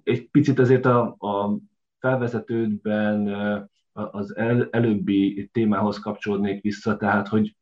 egy 0.03 0.29
picit 0.29 0.59
azért 0.59 0.85
a, 0.85 1.15
a 1.19 1.57
felvezetődben 1.99 3.27
az 3.93 4.35
el, 4.35 4.67
előbbi 4.71 5.49
témához 5.53 5.99
kapcsolódnék 5.99 6.61
vissza, 6.61 6.97
tehát 6.97 7.27
hogy 7.27 7.55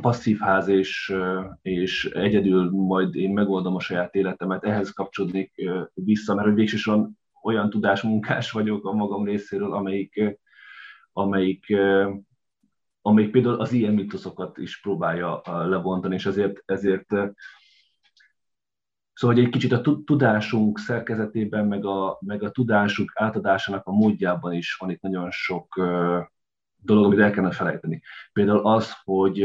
passzív 0.00 0.38
ház 0.38 0.68
és, 0.68 1.14
és 1.62 2.04
egyedül 2.04 2.70
majd 2.70 3.14
én 3.14 3.32
megoldom 3.32 3.74
a 3.74 3.80
saját 3.80 4.14
életemet, 4.14 4.64
ehhez 4.64 4.90
kapcsolódnék 4.90 5.70
vissza, 5.94 6.34
mert 6.34 6.46
hogy 6.46 6.56
végsősorban 6.56 7.18
olyan 7.42 7.70
tudásmunkás 7.70 8.50
vagyok 8.50 8.86
a 8.86 8.92
magam 8.92 9.24
részéről, 9.24 9.72
amelyik, 9.72 10.38
amelyik, 11.12 11.76
amelyik 13.02 13.30
például 13.30 13.60
az 13.60 13.72
ilyen 13.72 13.94
mitoszokat 13.94 14.58
is 14.58 14.80
próbálja 14.80 15.40
lebontani, 15.44 16.14
és 16.14 16.26
ezért, 16.26 16.62
ezért 16.64 17.06
Szóval, 19.14 19.36
hogy 19.36 19.44
egy 19.44 19.50
kicsit 19.50 19.72
a 19.72 19.80
tudásunk 20.04 20.78
szerkezetében, 20.78 21.66
meg 21.66 21.84
a, 21.84 22.18
meg 22.20 22.42
a 22.42 22.50
tudásunk 22.50 23.12
átadásának 23.14 23.86
a 23.86 23.92
módjában 23.92 24.52
is 24.52 24.74
van 24.74 24.90
itt 24.90 25.00
nagyon 25.00 25.30
sok 25.30 25.80
dolog, 26.76 27.04
amit 27.04 27.18
el 27.18 27.30
kellene 27.30 27.52
felejteni. 27.52 28.02
Például 28.32 28.66
az, 28.66 28.92
hogy 29.04 29.36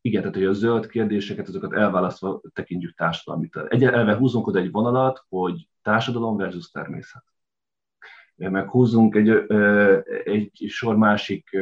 igen, 0.00 0.20
tehát 0.20 0.34
hogy 0.34 0.44
a 0.44 0.52
zöld 0.52 0.86
kérdéseket, 0.86 1.48
azokat 1.48 1.72
elválasztva 1.72 2.40
tekintjük 2.52 2.94
társadalmi. 2.94 3.48
Egy 3.68 3.84
elve 3.84 4.16
húzunk 4.16 4.46
oda 4.46 4.58
egy 4.58 4.70
vonalat, 4.70 5.24
hogy 5.28 5.68
társadalom 5.82 6.36
versus 6.36 6.70
természet. 6.70 7.24
Meg 8.34 8.68
húzunk 8.68 9.14
egy, 9.14 9.28
egy 10.24 10.64
sor 10.68 10.96
másik 10.96 11.58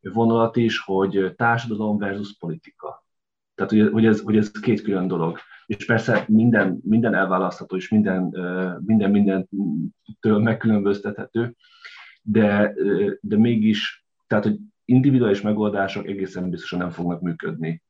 vonalat 0.00 0.56
is, 0.56 0.80
hogy 0.80 1.34
társadalom 1.36 1.98
versus 1.98 2.36
politika. 2.38 3.06
Tehát, 3.54 3.90
hogy 3.92 4.06
ez, 4.06 4.20
hogy 4.20 4.36
ez 4.36 4.50
két 4.50 4.82
külön 4.82 5.06
dolog 5.06 5.38
és 5.78 5.84
persze 5.84 6.24
minden, 6.28 6.80
minden 6.84 7.14
elválasztható, 7.14 7.76
és 7.76 7.88
minden, 7.88 8.22
minden 8.84 9.10
mindentől 9.10 10.38
megkülönböztethető, 10.38 11.54
de, 12.22 12.74
de 13.20 13.36
mégis, 13.36 14.06
tehát, 14.26 14.44
hogy 14.44 14.58
individuális 14.84 15.40
megoldások 15.40 16.06
egészen 16.06 16.50
biztosan 16.50 16.78
nem 16.78 16.90
fognak 16.90 17.20
működni, 17.20 17.82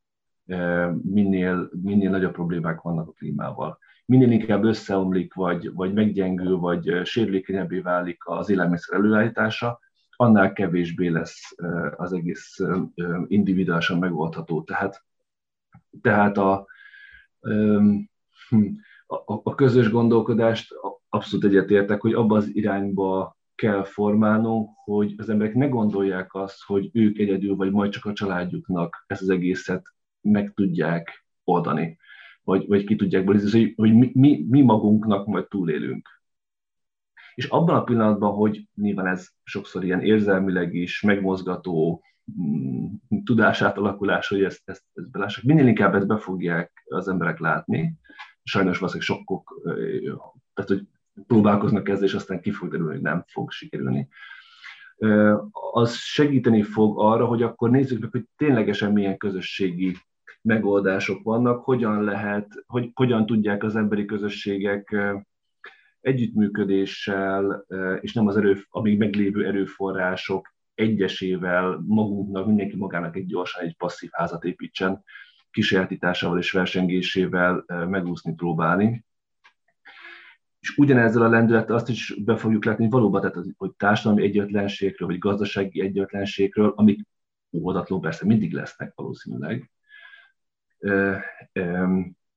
minél, 1.02 1.70
minél 1.82 2.10
nagyobb 2.10 2.32
problémák 2.32 2.80
vannak 2.80 3.08
a 3.08 3.12
klímával. 3.12 3.78
Minél 4.06 4.30
inkább 4.30 4.64
összeomlik, 4.64 5.34
vagy, 5.34 5.72
vagy 5.72 5.92
meggyengül, 5.92 6.56
vagy 6.56 7.00
sérülékenyebbé 7.04 7.78
válik 7.78 8.18
az 8.24 8.50
élelmiszer 8.50 8.98
előállítása, 8.98 9.80
annál 10.16 10.52
kevésbé 10.52 11.08
lesz 11.08 11.54
az 11.96 12.12
egész 12.12 12.58
individuálisan 13.26 13.98
megoldható. 13.98 14.62
Tehát, 14.62 15.04
tehát 16.00 16.38
a, 16.38 16.66
a, 19.06 19.40
a 19.42 19.54
közös 19.54 19.90
gondolkodást 19.90 20.74
abszolút 21.08 21.44
egyetértek, 21.44 22.00
hogy 22.00 22.14
abba 22.14 22.36
az 22.36 22.54
irányba 22.54 23.36
kell 23.54 23.84
formálnunk, 23.84 24.70
hogy 24.84 25.14
az 25.16 25.28
emberek 25.28 25.54
ne 25.54 25.66
gondolják 25.66 26.34
azt, 26.34 26.62
hogy 26.62 26.90
ők 26.92 27.18
egyedül, 27.18 27.56
vagy 27.56 27.70
majd 27.70 27.90
csak 27.90 28.04
a 28.04 28.12
családjuknak 28.12 29.04
ezt 29.06 29.22
az 29.22 29.28
egészet 29.28 29.86
meg 30.20 30.52
tudják 30.54 31.26
oldani, 31.44 31.98
vagy, 32.42 32.66
vagy 32.66 32.84
ki 32.84 32.96
tudják 32.96 33.24
bolizni, 33.24 33.60
hogy, 33.60 33.72
hogy 33.76 33.94
mi, 33.94 34.10
mi, 34.14 34.46
mi 34.48 34.62
magunknak 34.62 35.26
majd 35.26 35.48
túlélünk. 35.48 36.08
És 37.34 37.44
abban 37.44 37.76
a 37.76 37.84
pillanatban, 37.84 38.32
hogy 38.32 38.68
nyilván 38.74 39.06
ez 39.06 39.28
sokszor 39.44 39.84
ilyen 39.84 40.00
érzelmileg 40.00 40.74
is 40.74 41.00
megmozgató, 41.00 42.02
Mm, 42.40 42.86
tudásátalakulás, 43.24 44.28
hogy 44.28 44.42
ezt, 44.42 44.62
ezt, 44.64 44.84
ezt 44.92 45.10
belássák. 45.10 45.44
Minél 45.44 45.66
inkább 45.66 45.94
ezt 45.94 46.06
be 46.06 46.16
fogják 46.16 46.84
az 46.88 47.08
emberek 47.08 47.38
látni, 47.38 47.94
sajnos 48.42 48.78
valószínűleg 48.78 49.08
sokkok, 49.08 49.60
tehát 50.54 50.70
hogy 50.70 50.86
próbálkoznak 51.26 51.88
ezzel, 51.88 52.04
és 52.04 52.14
aztán 52.14 52.40
ki 52.40 52.50
fog 52.50 52.70
derülni, 52.70 52.92
hogy 52.92 53.02
nem 53.02 53.24
fog 53.26 53.50
sikerülni. 53.50 54.08
Az 55.72 55.94
segíteni 55.94 56.62
fog 56.62 57.00
arra, 57.00 57.26
hogy 57.26 57.42
akkor 57.42 57.70
nézzük 57.70 58.00
meg, 58.00 58.10
hogy 58.10 58.26
ténylegesen 58.36 58.92
milyen 58.92 59.16
közösségi 59.16 59.96
megoldások 60.42 61.22
vannak, 61.22 61.64
hogyan 61.64 62.02
lehet, 62.02 62.64
hogy 62.66 62.90
hogyan 62.94 63.26
tudják 63.26 63.62
az 63.62 63.76
emberi 63.76 64.04
közösségek 64.04 64.96
együttműködéssel, 66.00 67.66
és 68.00 68.12
nem 68.12 68.26
az 68.26 68.36
erő, 68.36 68.64
amíg 68.68 68.98
meglévő 68.98 69.46
erőforrások 69.46 70.51
egyesével 70.74 71.82
magunknak, 71.86 72.46
mindenki 72.46 72.76
magának 72.76 73.16
egy 73.16 73.26
gyorsan 73.26 73.64
egy 73.64 73.76
passzív 73.76 74.10
házat 74.12 74.44
építsen, 74.44 75.04
kisajátításával 75.50 76.38
és 76.38 76.50
versengésével 76.52 77.64
megúszni 77.66 78.34
próbálni. 78.34 79.04
és 80.58 80.76
ugyanezzel 80.76 81.22
a 81.22 81.28
lendülettel 81.28 81.74
azt 81.74 81.88
is 81.88 82.14
be 82.24 82.36
fogjuk 82.36 82.64
látni, 82.64 82.82
hogy 82.82 82.92
valóban, 82.92 83.20
tehát, 83.20 83.46
hogy 83.56 83.72
társadalmi 83.72 84.22
egyetlenségről, 84.22 85.08
vagy 85.08 85.18
gazdasági 85.18 85.80
egyetlenségről, 85.80 86.72
amik 86.76 87.06
óvatatlan 87.52 88.00
persze 88.00 88.26
mindig 88.26 88.52
lesznek 88.52 88.92
valószínűleg, 88.94 89.70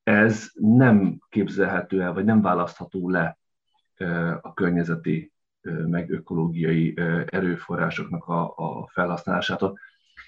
ez 0.03 0.51
nem 0.53 1.19
képzelhető 1.29 2.01
el, 2.01 2.13
vagy 2.13 2.25
nem 2.25 2.41
választható 2.41 3.09
le 3.09 3.37
a 4.41 4.53
környezeti 4.53 5.33
meg 5.87 6.11
ökológiai 6.11 6.93
erőforrásoknak 7.25 8.27
a, 8.27 8.53
a 8.55 8.87
felhasználásától. 8.87 9.79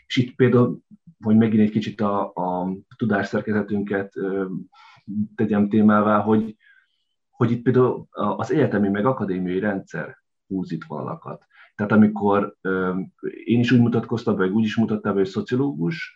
És 0.07 0.17
itt 0.17 0.35
például, 0.35 0.79
hogy 1.23 1.37
megint 1.37 1.61
egy 1.61 1.71
kicsit 1.71 2.01
a, 2.01 2.33
a 2.33 2.75
tudásszerkezetünket 2.95 4.13
tegyem 5.35 5.69
témává, 5.69 6.19
hogy, 6.19 6.55
hogy 7.29 7.51
itt 7.51 7.61
például 7.61 8.07
az 8.11 8.51
egyetemi 8.51 8.89
meg 8.89 9.05
akadémiai 9.05 9.59
rendszer 9.59 10.17
húz 10.47 10.71
itt 10.71 10.83
valakat. 10.83 11.45
Tehát 11.75 11.91
amikor 11.91 12.55
én 13.45 13.59
is 13.59 13.71
úgy 13.71 13.79
mutatkoztam, 13.79 14.35
vagy 14.35 14.49
úgy 14.49 14.63
is 14.63 14.75
mutattam, 14.75 15.13
hogy 15.13 15.25
szociológus, 15.25 16.15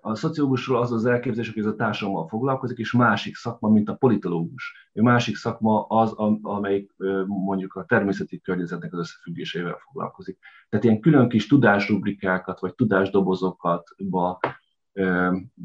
a 0.00 0.14
szociológusról 0.14 0.80
az 0.80 0.92
az 0.92 1.06
elképzelés, 1.06 1.52
hogy 1.52 1.62
ez 1.62 1.68
a 1.68 1.74
társadalommal 1.74 2.28
foglalkozik, 2.28 2.78
és 2.78 2.92
másik 2.92 3.34
szakma, 3.34 3.68
mint 3.68 3.88
a 3.88 3.94
politológus. 3.94 4.90
A 4.94 5.02
másik 5.02 5.36
szakma 5.36 5.86
az, 5.86 6.12
amelyik 6.42 6.94
mondjuk 7.26 7.74
a 7.74 7.84
természeti 7.84 8.40
környezetnek 8.40 8.92
az 8.92 8.98
összefüggéseivel 8.98 9.76
foglalkozik. 9.78 10.38
Tehát 10.68 10.84
ilyen 10.84 11.00
külön 11.00 11.28
kis 11.28 11.46
tudásrubrikákat, 11.46 12.60
vagy 12.60 12.74
tudásdobozokat 12.74 13.94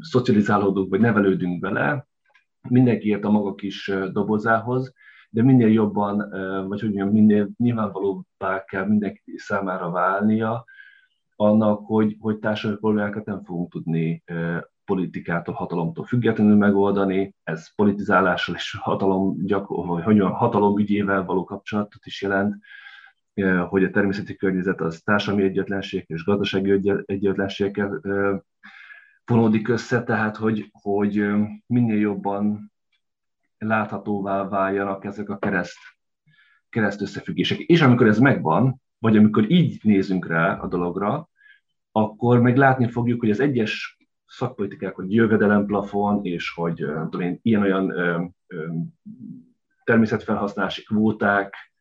szocializálódunk, 0.00 0.90
vagy 0.90 1.00
nevelődünk 1.00 1.60
bele, 1.60 2.06
mindenki 2.68 3.08
ért 3.08 3.24
a 3.24 3.30
maga 3.30 3.54
kis 3.54 3.92
dobozához, 4.12 4.92
de 5.30 5.42
minél 5.42 5.68
jobban, 5.68 6.16
vagy 6.68 6.80
hogy 6.80 6.94
mondjam, 6.94 7.08
minél 7.08 7.50
nyilvánvalóbbá 7.56 8.64
kell 8.64 8.86
mindenki 8.86 9.36
számára 9.36 9.90
válnia, 9.90 10.64
annak, 11.42 11.86
hogy, 11.86 12.16
hogy 12.18 12.38
társadalmi 12.38 12.80
problémákat 12.80 13.24
nem 13.24 13.44
fogunk 13.44 13.70
tudni 13.70 14.22
politikától, 14.84 15.54
hatalomtól 15.54 16.04
függetlenül 16.04 16.56
megoldani. 16.56 17.34
Ez 17.42 17.74
politizálással 17.74 18.54
és 18.54 18.76
hatalom, 18.80 19.44
gyakor, 19.44 20.02
hogy 20.02 20.20
hatalom 20.20 20.78
ügyével 20.78 21.24
való 21.24 21.44
kapcsolatot 21.44 22.06
is 22.06 22.22
jelent, 22.22 22.56
hogy 23.68 23.84
a 23.84 23.90
természeti 23.90 24.36
környezet 24.36 24.80
az 24.80 25.00
társadalmi 25.04 25.44
egyetlenség 25.44 26.04
és 26.06 26.24
gazdasági 26.24 26.92
egyetlenségekkel 27.06 28.00
vonódik 29.24 29.68
össze, 29.68 30.02
tehát 30.02 30.36
hogy, 30.36 30.70
hogy 30.72 31.26
minél 31.66 31.98
jobban 31.98 32.72
láthatóvá 33.58 34.48
váljanak 34.48 35.04
ezek 35.04 35.28
a 35.28 35.38
kereszt, 35.38 35.78
kereszt 36.68 37.00
összefüggések. 37.00 37.58
És 37.58 37.80
amikor 37.80 38.06
ez 38.06 38.18
megvan, 38.18 38.80
vagy 38.98 39.16
amikor 39.16 39.50
így 39.50 39.80
nézünk 39.82 40.26
rá 40.26 40.54
a 40.54 40.66
dologra, 40.66 41.28
akkor 41.92 42.40
meg 42.40 42.56
látni 42.56 42.88
fogjuk, 42.88 43.20
hogy 43.20 43.30
az 43.30 43.40
egyes 43.40 43.96
szakpolitikák, 44.26 44.94
hogy 44.94 45.14
jövedelemplafon, 45.14 46.24
és 46.24 46.50
hogy 46.50 46.74
tudom 46.74 47.20
én, 47.20 47.38
ilyen-olyan 47.42 47.92
természetfelhasználási 49.84 50.82
kvóták, 50.82 51.72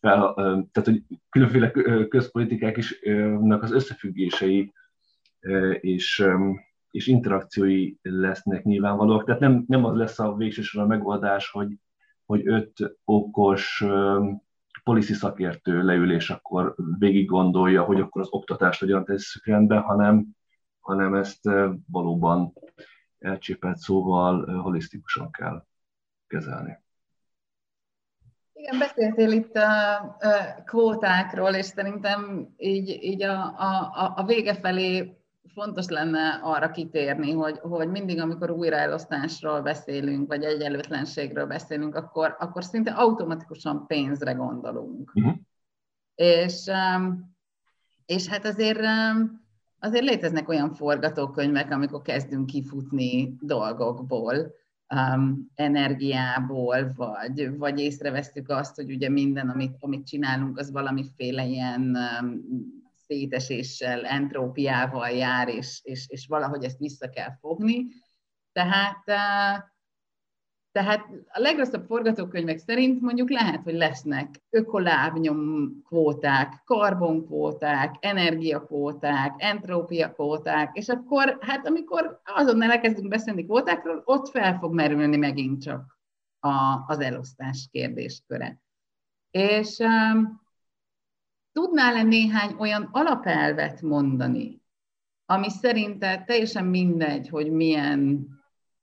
fel, 0.00 0.34
tehát 0.72 0.84
hogy 0.84 1.02
különféle 1.28 1.70
közpolitikák 2.08 2.76
is 2.76 3.00
az 3.48 3.72
összefüggései 3.72 4.72
és, 5.80 6.26
és 6.90 7.06
interakciói 7.06 7.94
lesznek 8.02 8.64
nyilvánvalóak. 8.64 9.24
Tehát 9.24 9.40
nem, 9.40 9.64
nem 9.66 9.84
az 9.84 9.96
lesz 9.96 10.18
a 10.18 10.34
végső 10.34 10.80
a 10.80 10.86
megoldás, 10.86 11.50
hogy, 11.50 11.78
hogy 12.26 12.48
öt 12.48 12.96
okos 13.04 13.84
policy 14.86 15.14
szakértő 15.14 15.82
leül, 15.82 16.12
és 16.12 16.30
akkor 16.30 16.74
végig 16.98 17.26
gondolja, 17.26 17.82
hogy 17.82 18.00
akkor 18.00 18.22
az 18.22 18.28
oktatást 18.30 18.80
hogyan 18.80 19.04
tesszük 19.04 19.46
rendbe, 19.46 19.78
hanem, 19.78 20.26
hanem 20.80 21.14
ezt 21.14 21.40
valóban 21.90 22.52
elcsépelt 23.18 23.76
szóval 23.76 24.60
holisztikusan 24.60 25.30
kell 25.30 25.64
kezelni. 26.26 26.78
Igen, 28.52 28.78
beszéltél 28.78 29.30
itt 29.30 29.54
a, 29.56 29.96
a 29.98 30.62
kvótákról, 30.64 31.54
és 31.54 31.64
szerintem 31.64 32.48
így, 32.56 32.88
így 32.88 33.22
a, 33.22 33.42
a, 33.58 34.12
a 34.16 34.24
vége 34.24 34.54
felé 34.54 35.16
fontos 35.52 35.88
lenne 35.88 36.40
arra 36.42 36.70
kitérni, 36.70 37.32
hogy, 37.32 37.58
hogy 37.58 37.88
mindig, 37.88 38.20
amikor 38.20 38.50
újraelosztásról 38.50 39.60
beszélünk, 39.60 40.28
vagy 40.28 40.44
egyenlőtlenségről 40.44 41.46
beszélünk, 41.46 41.94
akkor, 41.94 42.36
akkor 42.38 42.64
szinte 42.64 42.90
automatikusan 42.90 43.86
pénzre 43.86 44.32
gondolunk. 44.32 45.12
Uh-huh. 45.14 45.34
És, 46.14 46.70
és 48.06 48.26
hát 48.26 48.44
azért, 48.44 48.80
azért 49.78 50.04
léteznek 50.04 50.48
olyan 50.48 50.74
forgatókönyvek, 50.74 51.70
amikor 51.70 52.02
kezdünk 52.02 52.46
kifutni 52.46 53.36
dolgokból, 53.40 54.54
um, 54.94 55.50
energiából, 55.54 56.92
vagy, 56.96 57.56
vagy 57.58 57.80
észrevesztük 57.80 58.48
azt, 58.48 58.74
hogy 58.74 58.90
ugye 58.90 59.08
minden, 59.08 59.48
amit, 59.48 59.76
amit 59.80 60.06
csinálunk, 60.06 60.58
az 60.58 60.70
valamiféle 60.70 61.46
ilyen 61.46 61.96
um, 62.20 62.75
széteséssel, 63.06 64.04
entrópiával 64.04 65.08
jár, 65.08 65.48
és, 65.48 65.80
és, 65.82 66.06
és 66.08 66.26
valahogy 66.26 66.64
ezt 66.64 66.78
vissza 66.78 67.08
kell 67.08 67.36
fogni. 67.40 67.86
Tehát, 68.52 69.04
tehát 70.72 71.06
a 71.28 71.40
legrosszabb 71.40 71.84
forgatókönyvek 71.86 72.58
szerint 72.58 73.00
mondjuk 73.00 73.30
lehet, 73.30 73.62
hogy 73.62 73.74
lesznek 73.74 74.42
ökolábnyom 74.50 75.70
kvóták, 75.84 76.62
karbonkvóták, 76.64 77.96
energiakvóták, 78.00 79.34
entrópiakvóták, 79.36 80.76
és 80.76 80.88
akkor, 80.88 81.38
hát 81.40 81.66
amikor 81.66 82.20
azonnal 82.24 82.70
elkezdünk 82.70 83.08
beszélni 83.08 83.44
kvótákról, 83.44 84.02
ott 84.04 84.28
fel 84.28 84.58
fog 84.58 84.74
merülni 84.74 85.16
megint 85.16 85.62
csak 85.62 85.98
a, 86.40 86.84
az 86.86 87.00
elosztás 87.00 87.68
kérdésköre. 87.70 88.60
És 89.30 89.78
um, 89.78 90.45
Tudnál-e 91.56 92.02
néhány 92.02 92.54
olyan 92.58 92.88
alapelvet 92.92 93.82
mondani, 93.82 94.62
ami 95.26 95.50
szerinted 95.50 96.24
teljesen 96.24 96.64
mindegy, 96.64 97.28
hogy 97.28 97.50
milyen, 97.50 98.28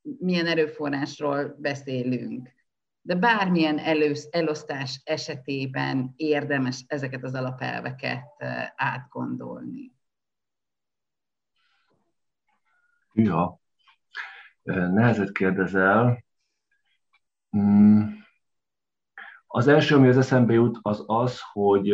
milyen 0.01 0.45
erőforrásról 0.45 1.55
beszélünk, 1.59 2.49
de 3.01 3.15
bármilyen 3.15 3.77
elősz, 3.77 4.27
elosztás 4.31 5.01
esetében 5.03 6.13
érdemes 6.15 6.83
ezeket 6.87 7.23
az 7.23 7.33
alapelveket 7.33 8.25
átgondolni? 8.75 9.91
Ja, 13.13 13.59
nehezet 14.63 15.31
kérdezel. 15.31 16.23
Mm. 17.57 18.01
Az 19.47 19.67
első, 19.67 19.95
ami 19.95 20.07
az 20.07 20.17
eszembe 20.17 20.53
jut, 20.53 20.79
az 20.81 21.03
az, 21.05 21.39
hogy 21.51 21.93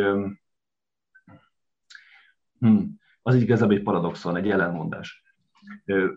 Hmm. 2.60 2.98
Az 3.22 3.34
így 3.34 3.42
igazából 3.42 3.74
egy 3.74 3.82
paradoxon, 3.82 4.36
egy 4.36 4.50
ellenmondás. 4.50 5.22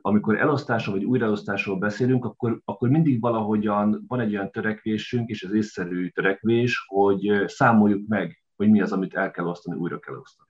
Amikor 0.02 0.40
elosztásról 0.40 0.96
vagy 0.96 1.06
újraelosztásról 1.06 1.78
beszélünk, 1.78 2.26
akkor, 2.26 2.62
akkor 2.66 2.90
mindig 2.90 3.22
valahogyan 3.22 4.04
van 4.08 4.20
egy 4.20 4.36
olyan 4.36 4.52
törekvésünk, 4.52 5.30
és 5.30 5.44
ez 5.44 5.54
észszerű 5.54 6.10
törekvés, 6.10 6.86
hogy 6.88 7.44
számoljuk 7.46 8.08
meg, 8.08 8.44
hogy 8.56 8.70
mi 8.70 8.82
az, 8.82 8.92
amit 8.92 9.14
el 9.14 9.32
kell 9.32 9.46
osztani, 9.46 9.78
újra 9.80 10.00
kell 10.00 10.16
osztani. 10.16 10.50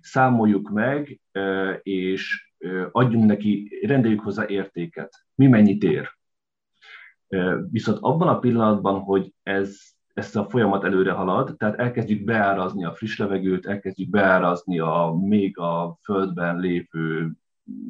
Számoljuk 0.00 0.70
meg, 0.70 1.20
és 1.82 2.52
adjunk 2.90 3.24
neki, 3.24 3.78
rendeljük 3.82 4.20
hozzá 4.20 4.46
értéket. 4.46 5.26
Mi 5.34 5.46
mennyit 5.46 5.82
ér? 5.82 6.18
Viszont 7.70 7.98
abban 8.00 8.28
a 8.28 8.38
pillanatban, 8.38 9.00
hogy 9.00 9.34
ez 9.42 9.78
ezt 10.16 10.36
a 10.36 10.48
folyamat 10.48 10.84
előre 10.84 11.12
halad, 11.12 11.54
tehát 11.56 11.78
elkezdjük 11.78 12.24
beárazni 12.24 12.84
a 12.84 12.92
friss 12.92 13.18
levegőt, 13.18 13.66
elkezdjük 13.66 14.10
beárazni 14.10 14.78
a 14.78 15.16
még 15.20 15.58
a 15.58 15.98
földben 16.02 16.58
lévő, 16.58 17.32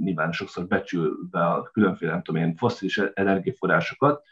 nyilván 0.01 0.33
sokszor 0.33 0.67
becsülve 0.67 1.45
a 1.47 1.63
különféle, 1.63 2.13
nem 2.13 2.23
tudom 2.23 2.43
én, 2.43 2.57
fosszilis 2.57 2.99
energiaforrásokat, 2.99 4.23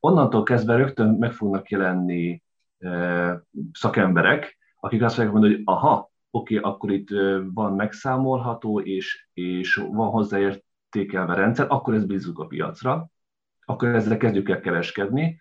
onnantól 0.00 0.42
kezdve 0.42 0.76
rögtön 0.76 1.08
meg 1.08 1.32
fognak 1.32 1.70
jelenni 1.70 2.42
e, 2.78 3.42
szakemberek, 3.72 4.58
akik 4.80 5.02
azt 5.02 5.14
fogják 5.14 5.32
mondani, 5.32 5.54
hogy 5.54 5.62
aha, 5.64 6.10
oké, 6.30 6.58
okay, 6.58 6.70
akkor 6.70 6.90
itt 6.90 7.10
e, 7.10 7.38
van 7.54 7.74
megszámolható, 7.74 8.80
és, 8.80 9.28
és 9.32 9.74
van 9.74 10.08
hozzáértékelve 10.08 11.34
rendszer, 11.34 11.66
akkor 11.68 11.94
ezt 11.94 12.06
bízunk 12.06 12.38
a 12.38 12.46
piacra, 12.46 13.10
akkor 13.64 13.88
ezzel 13.88 14.16
kezdjük 14.16 14.48
el 14.48 14.60
kereskedni, 14.60 15.38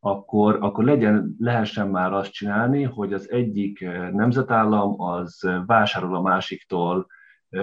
akkor, 0.00 0.58
akkor 0.60 0.84
legyen, 0.84 1.34
lehessen 1.38 1.88
már 1.88 2.12
azt 2.12 2.32
csinálni, 2.32 2.82
hogy 2.82 3.12
az 3.12 3.30
egyik 3.30 3.80
nemzetállam 4.12 5.00
az 5.00 5.48
vásárol 5.66 6.16
a 6.16 6.20
másiktól 6.20 7.06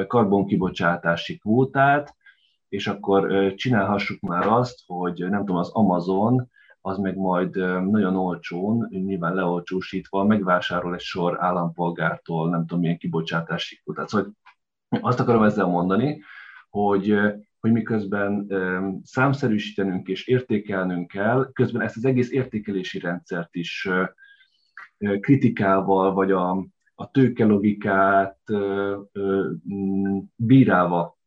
karbonkibocsátási 0.08 1.38
kvótát, 1.38 2.16
és 2.70 2.88
akkor 2.88 3.54
csinálhassuk 3.56 4.20
már 4.20 4.48
azt, 4.48 4.80
hogy 4.86 5.30
nem 5.30 5.40
tudom, 5.40 5.56
az 5.56 5.70
Amazon 5.70 6.50
az 6.82 6.98
meg 6.98 7.18
majd 7.18 7.56
nagyon 7.90 8.16
olcsón, 8.16 8.88
nyilván 8.90 9.34
leolcsósítva 9.34 10.24
megvásárol 10.24 10.94
egy 10.94 11.00
sor 11.00 11.38
állampolgártól, 11.40 12.50
nem 12.50 12.60
tudom 12.60 12.80
milyen 12.80 12.98
kibocsátási 12.98 13.76
kvótát. 13.76 14.08
Szóval 14.08 14.32
azt 14.90 15.20
akarom 15.20 15.44
ezzel 15.44 15.66
mondani, 15.66 16.22
hogy, 16.70 17.20
hogy 17.60 17.72
miközben 17.72 18.47
számszerűsítenünk 19.03 20.08
és 20.08 20.28
értékelnünk 20.28 21.08
kell, 21.08 21.49
közben 21.53 21.82
ezt 21.82 21.97
az 21.97 22.05
egész 22.05 22.32
értékelési 22.32 22.99
rendszert 22.99 23.55
is 23.55 23.89
kritikával, 25.20 26.14
vagy 26.14 26.32
a, 26.32 26.66
a 26.95 27.12
tőkelogikát 27.12 28.39
bírálva 30.36 31.18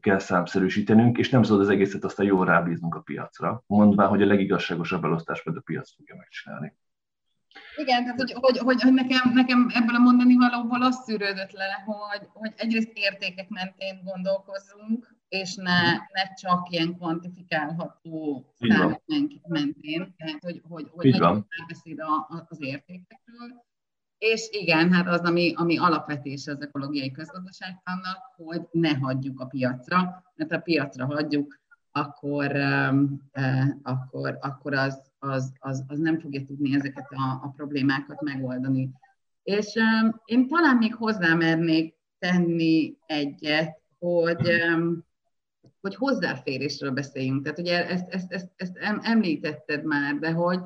kell 0.00 0.18
számszerűsítenünk, 0.18 1.18
és 1.18 1.30
nem 1.30 1.42
szabad 1.42 1.60
az 1.60 1.68
egészet 1.68 2.04
aztán 2.04 2.26
jól 2.26 2.46
rábíznunk 2.46 2.94
a 2.94 3.00
piacra, 3.00 3.62
mondván, 3.66 4.08
hogy 4.08 4.22
a 4.22 4.26
legigazságosabb 4.26 5.04
elosztást 5.04 5.44
majd 5.44 5.56
a 5.56 5.62
piac 5.64 5.94
fogja 5.94 6.14
megcsinálni. 6.16 6.76
Igen, 7.76 8.02
tehát 8.02 8.18
hogy, 8.18 8.32
hogy, 8.32 8.58
hogy, 8.58 8.82
hogy 8.82 8.92
nekem, 8.92 9.30
nekem 9.32 9.66
ebből 9.74 9.94
a 9.94 9.98
mondani 9.98 10.36
valóból 10.36 10.82
az 10.82 11.02
szűrődött 11.04 11.52
le, 11.52 11.84
hogy, 11.86 12.28
hogy 12.32 12.52
egyrészt 12.56 12.90
értékek 12.94 13.48
mentén 13.48 14.00
gondolkozzunk, 14.04 15.17
és 15.28 15.54
ne, 15.54 15.92
ne 15.92 16.34
csak 16.36 16.70
ilyen 16.70 16.96
kvantifikálható 16.96 18.46
számok 18.58 19.02
mentén, 19.48 20.14
tehát 20.16 20.42
hogy, 20.42 20.62
hogy, 20.68 20.90
hogy 20.90 21.10
legyen 21.10 21.46
beszéd 21.68 21.98
az 22.48 22.60
értékekről, 22.60 23.66
és 24.18 24.48
igen, 24.50 24.92
hát 24.92 25.06
az, 25.06 25.20
ami, 25.20 25.52
ami 25.56 25.78
alapvetés 25.78 26.46
az 26.46 26.60
ökológiai 26.60 27.10
közgazdaságtannak, 27.10 28.18
hogy 28.36 28.62
ne 28.70 28.94
hagyjuk 28.94 29.40
a 29.40 29.46
piacra, 29.46 30.24
mert 30.34 30.52
ha 30.52 30.58
piacra 30.58 31.06
hagyjuk, 31.06 31.60
akkor, 31.92 32.56
eh, 32.56 33.68
akkor, 33.82 34.38
akkor 34.40 34.74
az, 34.74 35.02
az, 35.18 35.52
az, 35.58 35.84
az 35.86 35.98
nem 35.98 36.18
fogja 36.18 36.44
tudni 36.44 36.74
ezeket 36.74 37.06
a, 37.10 37.40
a 37.42 37.52
problémákat 37.56 38.20
megoldani. 38.20 38.90
És 39.42 39.74
én 40.24 40.48
talán 40.48 40.76
még 40.76 40.94
hozzámernék 40.94 41.94
tenni 42.18 42.96
egyet, 43.06 43.80
hogy, 43.98 44.48
eh, 44.48 44.78
hogy 45.88 45.96
hozzáférésről 45.96 46.90
beszéljünk. 46.90 47.42
Tehát 47.42 47.58
ugye 47.58 47.88
ezt, 47.88 48.08
ezt, 48.08 48.32
ezt, 48.32 48.48
ezt 48.56 48.78
említetted 49.02 49.84
már, 49.84 50.14
de 50.14 50.32
hogy, 50.32 50.60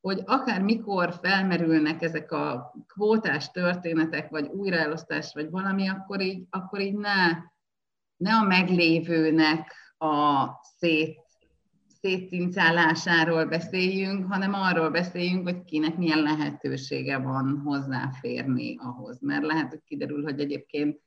hogy 0.00 0.22
akár 0.24 0.62
mikor 0.62 1.14
felmerülnek 1.22 2.02
ezek 2.02 2.32
a 2.32 2.74
kvótás 2.86 3.50
történetek, 3.50 4.30
vagy 4.30 4.46
újraelosztás, 4.46 5.32
vagy 5.34 5.50
valami, 5.50 5.88
akkor 5.88 6.20
így, 6.20 6.46
akkor 6.50 6.80
így 6.80 6.94
ne, 6.94 7.26
ne 8.16 8.34
a 8.34 8.42
meglévőnek 8.42 9.72
a 9.98 10.46
szét, 10.78 11.20
szétcincálásáról 12.00 13.44
beszéljünk, 13.44 14.32
hanem 14.32 14.54
arról 14.54 14.90
beszéljünk, 14.90 15.42
hogy 15.42 15.64
kinek 15.64 15.96
milyen 15.96 16.22
lehetősége 16.22 17.18
van 17.18 17.60
hozzáférni 17.64 18.76
ahhoz. 18.78 19.20
Mert 19.20 19.46
lehet, 19.46 19.68
hogy 19.68 19.82
kiderül, 19.84 20.22
hogy 20.22 20.40
egyébként 20.40 21.00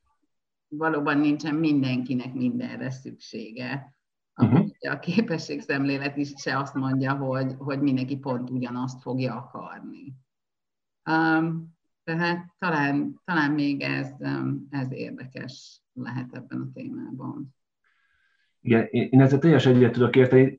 valóban 0.68 1.18
nincsen 1.18 1.56
mindenkinek 1.56 2.34
mindenre 2.34 2.90
szüksége 2.90 3.96
uh-huh. 4.36 4.70
a 4.80 5.00
képességszemlélet 5.00 6.18
is 6.18 6.34
se 6.36 6.58
azt 6.58 6.74
mondja, 6.74 7.14
hogy, 7.14 7.54
hogy 7.58 7.82
mindenki 7.82 8.18
pont 8.18 8.50
ugyanazt 8.50 9.02
fogja 9.02 9.36
akarni. 9.36 10.14
Um, 11.10 11.74
tehát 12.04 12.46
talán, 12.58 13.22
talán 13.26 13.52
még 13.52 13.82
ez, 13.82 14.10
um, 14.20 14.68
ez 14.70 14.92
érdekes 14.92 15.82
lehet 15.94 16.36
ebben 16.36 16.62
a 16.62 16.72
témában. 16.74 17.56
Igen, 18.62 18.86
én 18.90 19.22
ezzel 19.22 19.40
teljesen 19.40 19.76
egyet 19.76 19.92
tudok 19.92 20.16
érteni. 20.16 20.58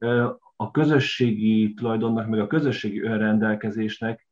A 0.56 0.70
közösségi 0.70 1.74
tulajdonnak, 1.74 2.28
meg 2.28 2.40
a 2.40 2.46
közösségi 2.46 3.02
önrendelkezésnek 3.02 4.28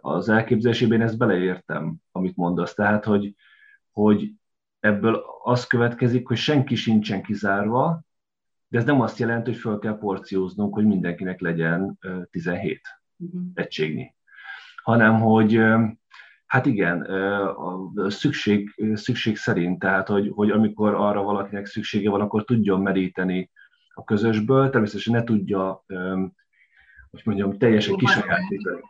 az 0.00 0.28
elképzelésében 0.28 1.00
ezt 1.00 1.18
beleértem, 1.18 1.96
amit 2.12 2.36
mondasz. 2.36 2.74
Tehát, 2.74 3.04
hogy, 3.04 3.34
hogy 3.92 4.32
ebből 4.80 5.24
az 5.42 5.66
következik, 5.66 6.26
hogy 6.26 6.36
senki 6.36 6.74
sincsen 6.74 7.22
kizárva, 7.22 8.02
de 8.68 8.78
ez 8.78 8.84
nem 8.84 9.00
azt 9.00 9.18
jelenti, 9.18 9.50
hogy 9.50 9.60
fel 9.60 9.78
kell 9.78 9.98
porcióznunk, 9.98 10.74
hogy 10.74 10.84
mindenkinek 10.84 11.40
legyen 11.40 11.98
17 12.30 12.80
uh-huh. 13.16 13.40
Mhm. 13.40 13.50
egységnyi. 13.54 14.14
Hanem, 14.82 15.20
hogy 15.20 15.60
hát 16.46 16.66
igen, 16.66 17.08
szükség, 18.08 18.74
szükség 18.94 19.36
szerint, 19.36 19.78
tehát, 19.78 20.08
hogy, 20.08 20.30
hogy 20.34 20.50
amikor 20.50 20.94
arra 20.94 21.22
valakinek 21.22 21.66
szüksége 21.66 22.10
van, 22.10 22.20
akkor 22.20 22.44
tudjon 22.44 22.80
meríteni 22.80 23.50
a 23.94 24.04
közösből, 24.04 24.70
természetesen 24.70 25.14
ne 25.14 25.24
tudja, 25.24 25.84
hogy 27.10 27.22
mondjam, 27.24 27.58
teljesen 27.58 27.96
kisajátítani. 27.96 28.80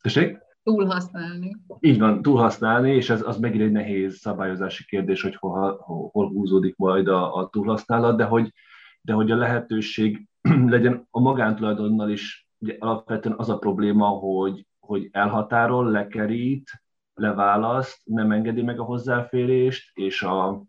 Tessék? 0.00 0.38
Túlhasználni. 0.66 1.56
Így 1.80 1.98
van, 1.98 2.22
túlhasználni, 2.22 2.94
és 2.94 3.10
ez 3.10 3.22
az 3.26 3.38
megint 3.38 3.62
egy 3.62 3.72
nehéz 3.72 4.18
szabályozási 4.18 4.84
kérdés, 4.84 5.22
hogy 5.22 5.36
hol, 5.36 5.76
hol 6.12 6.28
húzódik 6.28 6.76
majd 6.76 7.08
a, 7.08 7.34
a 7.34 7.48
túlhasználat, 7.48 8.16
de 8.16 8.24
hogy, 8.24 8.52
de 9.00 9.12
hogy 9.12 9.30
a 9.30 9.36
lehetőség 9.36 10.28
legyen 10.74 11.06
a 11.10 11.20
magántulajdonnal 11.20 12.10
is, 12.10 12.48
ugye 12.58 12.76
alapvetően 12.78 13.34
az 13.38 13.48
a 13.48 13.58
probléma, 13.58 14.06
hogy, 14.06 14.66
hogy 14.78 15.08
elhatárol, 15.12 15.90
lekerít, 15.90 16.70
leválaszt, 17.14 18.00
nem 18.04 18.32
engedi 18.32 18.62
meg 18.62 18.80
a 18.80 18.84
hozzáférést, 18.84 19.96
és 19.96 20.22
a, 20.22 20.62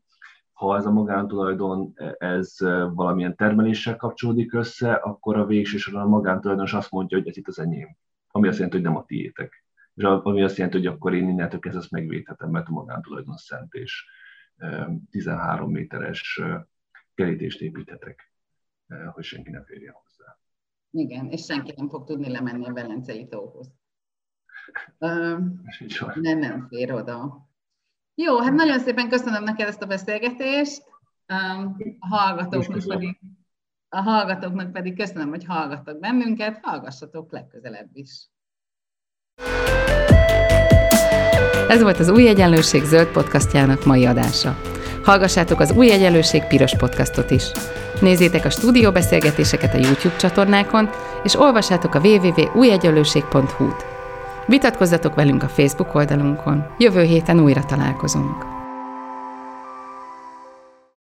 ha 0.53 0.77
ez 0.77 0.85
a 0.85 0.91
magántulajdon 0.91 1.93
ez 2.17 2.55
valamilyen 2.93 3.35
termeléssel 3.35 3.95
kapcsolódik 3.95 4.53
össze, 4.53 4.93
akkor 4.93 5.37
a 5.37 5.45
végső 5.45 5.95
a 5.95 6.07
magántulajdonos 6.07 6.73
azt 6.73 6.91
mondja, 6.91 7.17
hogy 7.17 7.27
ez 7.27 7.37
itt 7.37 7.47
az 7.47 7.59
enyém. 7.59 7.97
Ami 8.27 8.47
azt 8.47 8.57
jelenti, 8.57 8.77
hogy 8.77 8.85
nem 8.85 8.97
a 8.97 9.05
tiétek 9.05 9.65
és 9.97 10.03
ami 10.03 10.43
azt 10.43 10.57
jelenti, 10.57 10.77
hogy 10.77 10.87
akkor 10.87 11.13
én 11.13 11.29
innentől 11.29 11.59
kezdve 11.59 11.81
ezt 11.81 11.91
megvédhetem, 11.91 12.49
mert 12.49 12.67
a 12.67 12.71
magántulajdon 12.71 13.37
szent, 13.37 13.73
és 13.73 14.05
13 15.09 15.71
méteres 15.71 16.41
kerítést 17.13 17.61
építhetek, 17.61 18.33
hogy 19.11 19.23
senki 19.23 19.49
ne 19.49 19.63
férjen 19.63 19.93
hozzá. 19.93 20.37
Igen, 20.91 21.29
és 21.29 21.45
senki 21.45 21.73
nem 21.75 21.89
fog 21.89 22.07
tudni 22.07 22.29
lemenni 22.29 22.67
a 22.67 22.73
Velencei 22.73 23.27
tóhoz. 23.27 23.73
nem, 26.13 26.39
nem 26.39 26.67
fér 26.69 26.93
oda. 26.93 27.49
Jó, 28.15 28.39
hát 28.39 28.53
nagyon 28.53 28.79
szépen 28.79 29.09
köszönöm 29.09 29.43
neked 29.43 29.67
ezt 29.67 29.81
a 29.81 29.85
beszélgetést. 29.85 30.83
A 31.99 32.07
hallgatóknak 32.07 32.87
pedig, 32.87 33.19
a 33.89 34.01
hallgatóknak 34.01 34.71
pedig 34.71 34.95
köszönöm, 34.97 35.29
hogy 35.29 35.45
hallgattak 35.45 35.99
bennünket, 35.99 36.59
hallgassatok 36.61 37.31
legközelebb 37.31 37.89
is. 37.93 38.29
Ez 41.68 41.82
volt 41.82 41.99
az 41.99 42.09
Új 42.09 42.28
Egyenlőség 42.28 42.84
zöld 42.84 43.07
podcastjának 43.07 43.86
mai 43.86 44.05
adása. 44.05 44.55
Hallgassátok 45.03 45.59
az 45.59 45.72
Új 45.72 45.91
Egyenlőség 45.91 46.43
piros 46.43 46.76
podcastot 46.76 47.32
is. 47.32 47.43
Nézzétek 48.01 48.45
a 48.45 48.49
stúdióbeszélgetéseket 48.49 49.74
a 49.74 49.78
YouTube 49.78 50.15
csatornákon, 50.15 50.89
és 51.24 51.39
olvassátok 51.39 51.95
a 51.95 51.99
www.újegyenlőség.hu-t. 51.99 53.86
Vitatkozzatok 54.45 55.15
velünk 55.15 55.43
a 55.43 55.47
Facebook 55.47 55.95
oldalunkon. 55.95 56.65
Jövő 56.78 57.01
héten 57.01 57.39
újra 57.39 57.63
találkozunk. 57.65 58.57